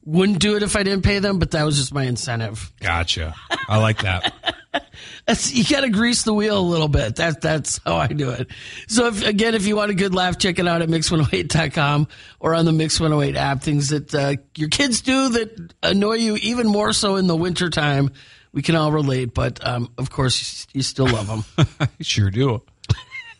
wouldn't 0.03 0.39
do 0.39 0.55
it 0.55 0.63
if 0.63 0.75
I 0.75 0.83
didn't 0.83 1.03
pay 1.03 1.19
them, 1.19 1.37
but 1.37 1.51
that 1.51 1.63
was 1.63 1.77
just 1.77 1.93
my 1.93 2.03
incentive. 2.03 2.71
Gotcha. 2.79 3.35
I 3.67 3.77
like 3.77 3.99
that. 4.03 4.33
That's, 5.25 5.53
you 5.53 5.63
got 5.63 5.81
to 5.81 5.89
grease 5.89 6.23
the 6.23 6.33
wheel 6.33 6.59
a 6.59 6.61
little 6.61 6.87
bit. 6.87 7.17
That, 7.17 7.41
that's 7.41 7.79
how 7.85 7.97
I 7.97 8.07
do 8.07 8.29
it. 8.31 8.47
So, 8.87 9.07
if, 9.07 9.25
again, 9.25 9.55
if 9.55 9.65
you 9.65 9.75
want 9.75 9.91
a 9.91 9.95
good 9.95 10.15
laugh, 10.15 10.37
check 10.37 10.59
it 10.59 10.67
out 10.67 10.81
at 10.81 10.89
mix108.com 10.89 12.07
or 12.39 12.55
on 12.55 12.65
the 12.65 12.71
Mix 12.71 12.99
108 12.99 13.37
app. 13.37 13.61
Things 13.61 13.89
that 13.89 14.13
uh, 14.13 14.35
your 14.55 14.69
kids 14.69 15.01
do 15.01 15.29
that 15.29 15.73
annoy 15.83 16.15
you 16.15 16.37
even 16.37 16.67
more 16.67 16.93
so 16.93 17.15
in 17.15 17.27
the 17.27 17.35
wintertime. 17.35 18.11
We 18.53 18.61
can 18.61 18.75
all 18.75 18.91
relate, 18.91 19.33
but 19.33 19.65
um, 19.65 19.91
of 19.97 20.09
course, 20.09 20.65
you, 20.73 20.81
still 20.81 21.07
love 21.07 21.27
them. 21.27 21.67
I 21.79 21.89
sure 22.01 22.31
do. 22.31 22.63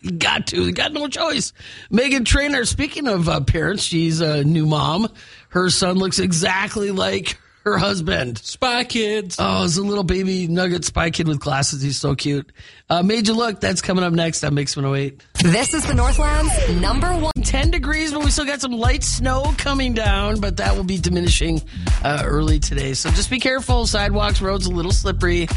You 0.02 0.12
got 0.12 0.48
to. 0.48 0.64
You 0.64 0.72
got 0.74 0.94
no 0.94 1.08
choice. 1.08 1.54
Meghan 1.92 2.24
Trainor, 2.26 2.66
speaking 2.66 3.08
of 3.08 3.28
uh, 3.28 3.42
parents, 3.42 3.84
she's 3.84 4.22
a 4.22 4.44
new 4.44 4.66
mom. 4.66 5.08
Her 5.50 5.70
son 5.70 5.98
looks 5.98 6.20
exactly 6.20 6.92
like 6.92 7.40
her 7.72 7.78
husband. 7.78 8.38
Spy 8.40 8.84
Kids. 8.84 9.36
Oh, 9.40 9.66
it's 9.66 9.78
a 9.78 9.82
little 9.82 10.04
baby 10.04 10.48
nugget 10.48 10.86
spy 10.86 11.10
kid 11.10 11.28
with 11.28 11.40
glasses. 11.40 11.82
He's 11.82 11.98
so 11.98 12.16
cute. 12.16 12.52
Uh, 12.90 13.04
Made 13.04 13.28
you 13.28 13.34
look. 13.34 13.60
That's 13.60 13.82
coming 13.82 14.04
up 14.04 14.14
next 14.14 14.44
on 14.44 14.54
Mix 14.56 14.76
108. 14.76 15.22
This 15.44 15.74
is 15.74 15.86
the 15.86 15.94
Northland's 15.94 16.82
number 16.82 17.10
one. 17.14 17.34
10 17.44 17.72
degrees, 17.72 18.12
but 18.14 18.24
we 18.24 18.32
still 18.32 18.46
got 18.46 18.62
some 18.62 18.72
light 18.72 19.04
snow 19.04 19.54
coming 19.58 19.94
down, 19.94 20.40
but 20.40 20.58
that 20.58 20.76
will 20.76 20.84
be 20.84 20.98
diminishing 20.98 21.62
uh, 22.04 22.24
early 22.26 22.60
today. 22.60 22.94
So 22.94 23.10
just 23.12 23.30
be 23.30 23.40
careful. 23.40 23.86
Sidewalks, 23.86 24.42
roads 24.42 24.66
a 24.66 24.72
little 24.72 24.92
slippery. 24.92 25.48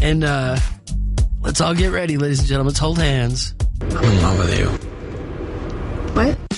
And 0.00 0.24
uh, 0.24 0.58
let's 1.40 1.60
all 1.60 1.74
get 1.74 1.88
ready, 1.92 2.16
ladies 2.18 2.40
and 2.40 2.48
gentlemen. 2.48 2.68
Let's 2.68 2.80
hold 2.80 2.98
hands. 2.98 3.54
I'm 3.80 3.90
in 4.04 4.22
love 4.22 4.38
with 4.38 4.58
you. 4.58 4.68
What? 6.14 6.51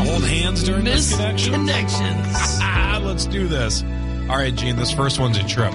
Want 0.00 0.08
to 0.08 0.12
hold 0.14 0.24
hands 0.30 0.64
during 0.64 0.84
this 0.84 1.14
connection? 1.14 1.52
Connections. 1.52 2.26
Ah, 2.62 2.98
let's 3.02 3.26
do 3.26 3.46
this. 3.46 3.82
All 4.28 4.36
right, 4.36 4.54
Gene, 4.54 4.76
this 4.76 4.90
first 4.90 5.20
one's 5.20 5.36
a 5.38 5.44
trip. 5.46 5.72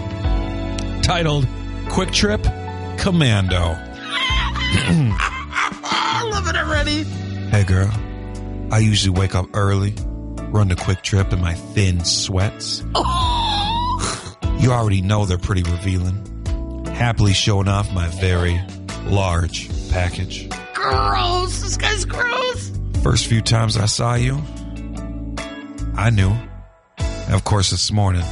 Titled 1.04 1.48
Kwik 1.90 2.12
Trip 2.12 2.42
Commando. 2.98 3.78
I 5.88 6.28
love 6.32 6.48
it 6.48 6.56
already. 6.58 7.04
Hey 7.50 7.64
girl, 7.64 7.90
I 8.72 8.80
usually 8.80 9.18
wake 9.18 9.36
up 9.36 9.46
early, 9.54 9.94
run 10.50 10.68
the 10.70 10.76
Kwik 10.76 11.04
Trip 11.04 11.32
in 11.32 11.40
my 11.40 11.54
thin 11.54 12.04
sweats. 12.04 12.84
You 14.60 14.72
already 14.72 15.02
know 15.02 15.26
they're 15.26 15.38
pretty 15.38 15.64
revealing. 15.64 16.84
Happily 16.88 17.34
showing 17.34 17.68
off 17.68 17.94
my 17.94 18.08
very 18.08 18.60
large 19.06 19.70
package. 19.90 20.50
Gross. 20.74 21.62
This 21.62 21.78
guy's 21.78 22.04
gross. 22.06 22.55
First 23.06 23.28
few 23.28 23.44
times 23.44 23.78
I 23.78 23.86
saw 23.86 24.16
you, 24.16 24.42
I 25.96 26.10
knew. 26.10 26.32
And 26.98 27.36
of 27.36 27.44
course, 27.44 27.70
this 27.70 27.92
morning, 27.92 28.24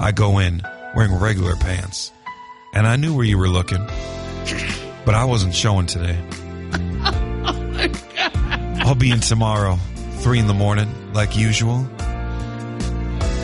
I 0.00 0.10
go 0.10 0.40
in 0.40 0.62
wearing 0.96 1.14
regular 1.14 1.54
pants. 1.54 2.10
And 2.74 2.88
I 2.88 2.96
knew 2.96 3.14
where 3.14 3.24
you 3.24 3.38
were 3.38 3.46
looking. 3.46 3.86
But 5.04 5.14
I 5.14 5.26
wasn't 5.26 5.54
showing 5.54 5.86
today. 5.86 6.20
I'll 8.80 8.96
be 8.96 9.12
in 9.12 9.20
tomorrow, 9.20 9.78
3 10.18 10.40
in 10.40 10.48
the 10.48 10.54
morning, 10.54 10.92
like 11.12 11.36
usual. 11.36 11.86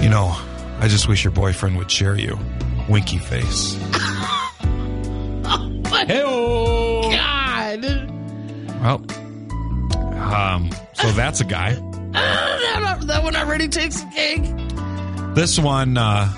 You 0.03 0.09
know, 0.09 0.37
I 0.81 0.89
just 0.89 1.07
wish 1.07 1.23
your 1.23 1.33
boyfriend 1.33 1.79
would 1.79 1.93
share 1.93 2.19
you. 2.19 2.37
Winky 2.89 3.19
face. 3.19 3.79
Hey, 6.07 6.25
um, 10.33 10.71
so 10.95 11.11
that's 11.13 11.41
a 11.41 11.45
guy. 11.45 11.77
That, 13.07 13.25
one 13.25 13.35
already 13.35 13.67
takes 13.67 14.01
the 14.01 14.09
cake. 14.11 14.45
This 15.35 15.59
one, 15.59 15.99
uh, 15.99 16.33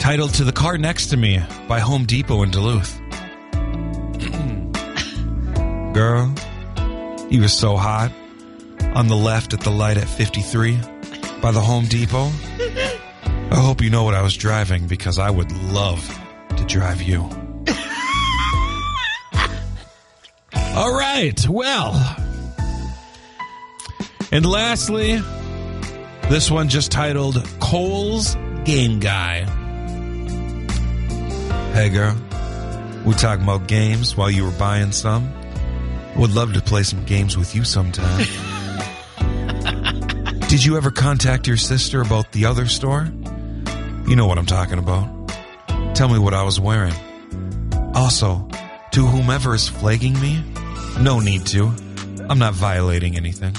titled 0.00 0.34
To 0.34 0.44
the 0.44 0.50
Car 0.52 0.78
Next 0.78 1.06
to 1.08 1.16
Me 1.16 1.40
by 1.68 1.78
Home 1.78 2.06
Depot 2.06 2.42
in 2.42 2.50
Duluth. 2.50 3.00
Girl, 5.94 6.34
you 7.30 7.40
were 7.42 7.48
so 7.48 7.76
hot. 7.76 8.10
On 8.94 9.06
the 9.06 9.14
left 9.14 9.54
at 9.54 9.60
the 9.60 9.70
light 9.70 9.96
at 9.96 10.08
53 10.08 10.76
by 11.40 11.52
the 11.52 11.60
Home 11.60 11.84
Depot. 11.84 12.30
I 13.50 13.56
hope 13.56 13.80
you 13.80 13.90
know 13.90 14.02
what 14.02 14.14
I 14.14 14.22
was 14.22 14.36
driving 14.36 14.88
because 14.88 15.18
I 15.18 15.30
would 15.30 15.52
love 15.52 16.04
to 16.56 16.64
drive 16.64 17.00
you. 17.00 17.20
All 20.74 20.92
right. 20.92 21.48
Well. 21.48 22.16
And 24.32 24.46
lastly, 24.46 25.20
this 26.28 26.50
one 26.50 26.68
just 26.68 26.92
titled 26.92 27.44
Kohl's 27.58 28.36
Game 28.64 29.00
Guy. 29.00 29.44
Hey, 31.72 31.88
girl. 31.88 32.16
We 33.04 33.14
talking 33.14 33.42
about 33.42 33.66
games 33.66 34.16
while 34.16 34.30
you 34.30 34.44
were 34.44 34.52
buying 34.52 34.92
some? 34.92 35.32
Would 36.16 36.32
love 36.32 36.52
to 36.52 36.60
play 36.60 36.84
some 36.84 37.04
games 37.04 37.36
with 37.36 37.56
you 37.56 37.64
sometime. 37.64 38.26
Did 40.48 40.64
you 40.64 40.76
ever 40.76 40.90
contact 40.90 41.46
your 41.46 41.56
sister 41.56 42.00
about 42.00 42.30
the 42.32 42.44
other 42.44 42.66
store? 42.66 43.08
You 44.06 44.16
know 44.16 44.26
what 44.26 44.38
I'm 44.38 44.46
talking 44.46 44.78
about. 44.78 45.08
Tell 45.94 46.08
me 46.08 46.18
what 46.18 46.34
I 46.34 46.42
was 46.42 46.60
wearing. 46.60 46.94
Also, 47.94 48.48
to 48.92 49.06
whomever 49.06 49.54
is 49.54 49.68
flagging 49.68 50.20
me, 50.20 50.44
no 51.00 51.18
need 51.18 51.46
to. 51.46 51.72
I'm 52.28 52.38
not 52.38 52.54
violating 52.54 53.16
anything. 53.16 53.54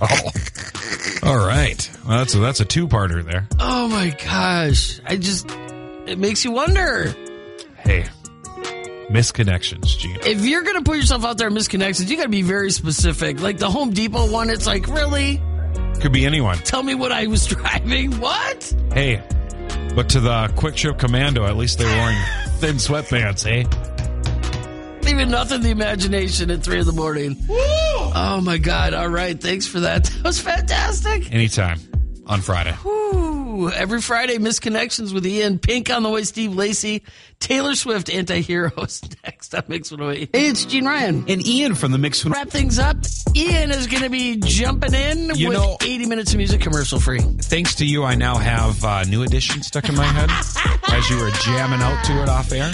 All 1.22 1.46
right. 1.46 1.90
Well, 2.06 2.18
that's 2.18 2.34
a, 2.34 2.38
that's 2.38 2.60
a 2.60 2.64
two-parter 2.64 3.24
there. 3.24 3.48
Oh 3.58 3.88
my 3.88 4.10
gosh. 4.24 5.00
I 5.04 5.16
just, 5.16 5.50
it 6.06 6.18
makes 6.18 6.44
you 6.44 6.52
wonder. 6.52 7.14
Hey, 7.78 8.06
misconnections, 9.10 9.98
Gene. 9.98 10.18
If 10.24 10.44
you're 10.44 10.62
going 10.62 10.76
to 10.76 10.82
put 10.82 10.96
yourself 10.96 11.24
out 11.24 11.38
there 11.38 11.48
in 11.48 11.54
misconnections, 11.54 12.08
you 12.08 12.16
got 12.16 12.24
to 12.24 12.28
be 12.28 12.42
very 12.42 12.70
specific. 12.70 13.40
Like 13.40 13.58
the 13.58 13.70
Home 13.70 13.90
Depot 13.90 14.30
one, 14.30 14.50
it's 14.50 14.66
like, 14.66 14.86
really? 14.88 15.40
Could 16.00 16.12
be 16.12 16.26
anyone. 16.26 16.58
Tell 16.58 16.82
me 16.82 16.94
what 16.94 17.12
I 17.12 17.26
was 17.26 17.46
driving? 17.46 18.20
What? 18.20 18.74
Hey, 18.92 19.22
but 19.94 20.08
to 20.10 20.20
the 20.20 20.52
Kwik 20.56 20.74
Trip 20.76 20.98
Commando, 20.98 21.44
at 21.46 21.56
least 21.56 21.78
they're 21.78 21.86
wearing 21.86 22.18
thin 22.58 22.76
sweatpants, 22.76 23.46
eh? 23.46 23.64
Leaving 25.14 25.30
nothing 25.30 25.58
to 25.58 25.62
the 25.64 25.70
imagination 25.70 26.50
at 26.50 26.64
three 26.64 26.80
in 26.80 26.86
the 26.86 26.92
morning. 26.92 27.36
Oh 27.48 28.40
my 28.42 28.58
God. 28.58 28.94
All 28.94 29.06
right. 29.08 29.40
Thanks 29.40 29.64
for 29.64 29.78
that. 29.80 30.04
That 30.14 30.24
was 30.24 30.40
fantastic. 30.40 31.32
Anytime 31.32 31.78
on 32.26 32.40
Friday. 32.40 32.74
Ooh, 32.84 33.70
every 33.70 34.00
Friday, 34.00 34.38
Misconnections 34.38 35.14
with 35.14 35.24
Ian. 35.24 35.60
Pink 35.60 35.88
on 35.88 36.02
the 36.02 36.10
way, 36.10 36.24
Steve 36.24 36.56
Lacey. 36.56 37.04
Taylor 37.38 37.76
Swift, 37.76 38.10
Anti-Heroes 38.12 39.02
next 39.24 39.54
on 39.54 39.62
Mix 39.68 39.92
108. 39.92 40.30
Hey, 40.32 40.48
it's 40.48 40.64
Gene 40.64 40.84
Ryan. 40.84 41.24
And 41.28 41.46
Ian 41.46 41.76
from 41.76 41.92
the 41.92 41.98
Mix 41.98 42.24
Wrap 42.24 42.48
things 42.48 42.80
up. 42.80 42.96
Ian 43.36 43.70
is 43.70 43.86
going 43.86 44.02
to 44.02 44.10
be 44.10 44.38
jumping 44.38 44.94
in 44.94 45.30
You 45.36 45.50
with 45.50 45.58
know- 45.58 45.76
80 45.80 46.06
minutes 46.06 46.32
of 46.32 46.38
music 46.38 46.60
commercial 46.60 46.98
free. 46.98 47.20
Thanks 47.20 47.76
to 47.76 47.86
you, 47.86 48.02
I 48.02 48.16
now 48.16 48.34
have 48.36 48.82
uh, 48.84 49.04
New 49.04 49.22
Edition 49.22 49.62
stuck 49.62 49.88
in 49.88 49.94
my 49.94 50.06
head 50.06 50.30
as 50.92 51.08
you 51.08 51.18
were 51.18 51.30
jamming 51.30 51.80
out 51.82 52.04
to 52.06 52.20
it 52.22 52.28
off 52.28 52.50
air. 52.50 52.72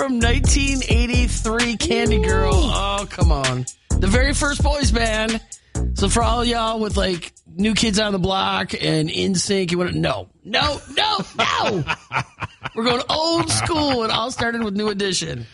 From 0.00 0.18
1983, 0.18 1.76
Candy 1.76 2.20
Girl. 2.20 2.54
Oh, 2.54 3.06
come 3.10 3.30
on. 3.30 3.66
The 3.90 4.06
very 4.06 4.32
first 4.32 4.62
boys 4.62 4.90
band. 4.90 5.42
So 5.92 6.08
for 6.08 6.22
all 6.22 6.42
y'all 6.42 6.80
with 6.80 6.96
like 6.96 7.34
New 7.46 7.74
Kids 7.74 7.98
on 8.00 8.12
the 8.12 8.18
Block 8.18 8.72
and 8.72 9.10
NSYNC, 9.10 9.70
you 9.70 9.76
want 9.76 9.92
to 9.92 9.98
no, 9.98 10.30
no, 10.42 10.80
no, 10.96 11.18
no. 11.36 11.84
We're 12.74 12.84
going 12.84 13.02
old 13.10 13.50
school. 13.50 14.02
It 14.04 14.10
all 14.10 14.30
started 14.30 14.64
with 14.64 14.74
New 14.74 14.88
Edition. 14.88 15.44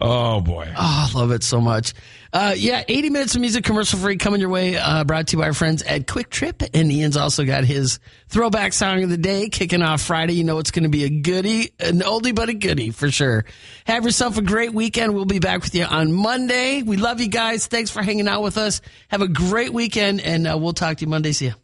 Oh, 0.00 0.40
boy. 0.40 0.66
Oh, 0.76 1.08
I 1.14 1.16
love 1.16 1.30
it 1.30 1.44
so 1.44 1.60
much. 1.60 1.94
Uh, 2.32 2.54
yeah, 2.56 2.84
80 2.86 3.10
minutes 3.10 3.34
of 3.34 3.40
music 3.40 3.64
commercial 3.64 3.98
free 3.98 4.16
coming 4.16 4.40
your 4.40 4.50
way, 4.50 4.76
uh, 4.76 5.04
brought 5.04 5.28
to 5.28 5.36
you 5.36 5.40
by 5.40 5.46
our 5.46 5.52
friends 5.54 5.82
at 5.82 6.06
Kwik 6.06 6.28
Trip. 6.30 6.62
And 6.74 6.90
Ian's 6.92 7.16
also 7.16 7.44
got 7.44 7.64
his 7.64 7.98
throwback 8.28 8.72
song 8.72 9.02
of 9.02 9.10
the 9.10 9.16
day 9.16 9.48
kicking 9.48 9.82
off 9.82 10.02
Friday. 10.02 10.34
You 10.34 10.44
know 10.44 10.58
it's 10.58 10.70
going 10.70 10.82
to 10.84 10.88
be 10.88 11.04
a 11.04 11.10
goodie, 11.10 11.72
an 11.80 12.00
oldie 12.00 12.34
but 12.34 12.48
a 12.48 12.54
goodie 12.54 12.90
for 12.90 13.10
sure. 13.10 13.44
Have 13.86 14.04
yourself 14.04 14.38
a 14.38 14.42
great 14.42 14.74
weekend. 14.74 15.14
We'll 15.14 15.24
be 15.24 15.38
back 15.38 15.62
with 15.62 15.74
you 15.74 15.84
on 15.84 16.12
Monday. 16.12 16.82
We 16.82 16.96
love 16.96 17.20
you 17.20 17.28
guys. 17.28 17.66
Thanks 17.66 17.90
for 17.90 18.02
hanging 18.02 18.28
out 18.28 18.42
with 18.42 18.58
us. 18.58 18.80
Have 19.08 19.22
a 19.22 19.28
great 19.28 19.72
weekend, 19.72 20.20
and 20.20 20.46
uh, 20.46 20.58
we'll 20.58 20.72
talk 20.72 20.98
to 20.98 21.04
you 21.04 21.08
Monday. 21.08 21.32
See 21.32 21.46
ya. 21.46 21.54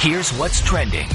Here's 0.00 0.32
what's 0.32 0.62
trending 0.62 1.08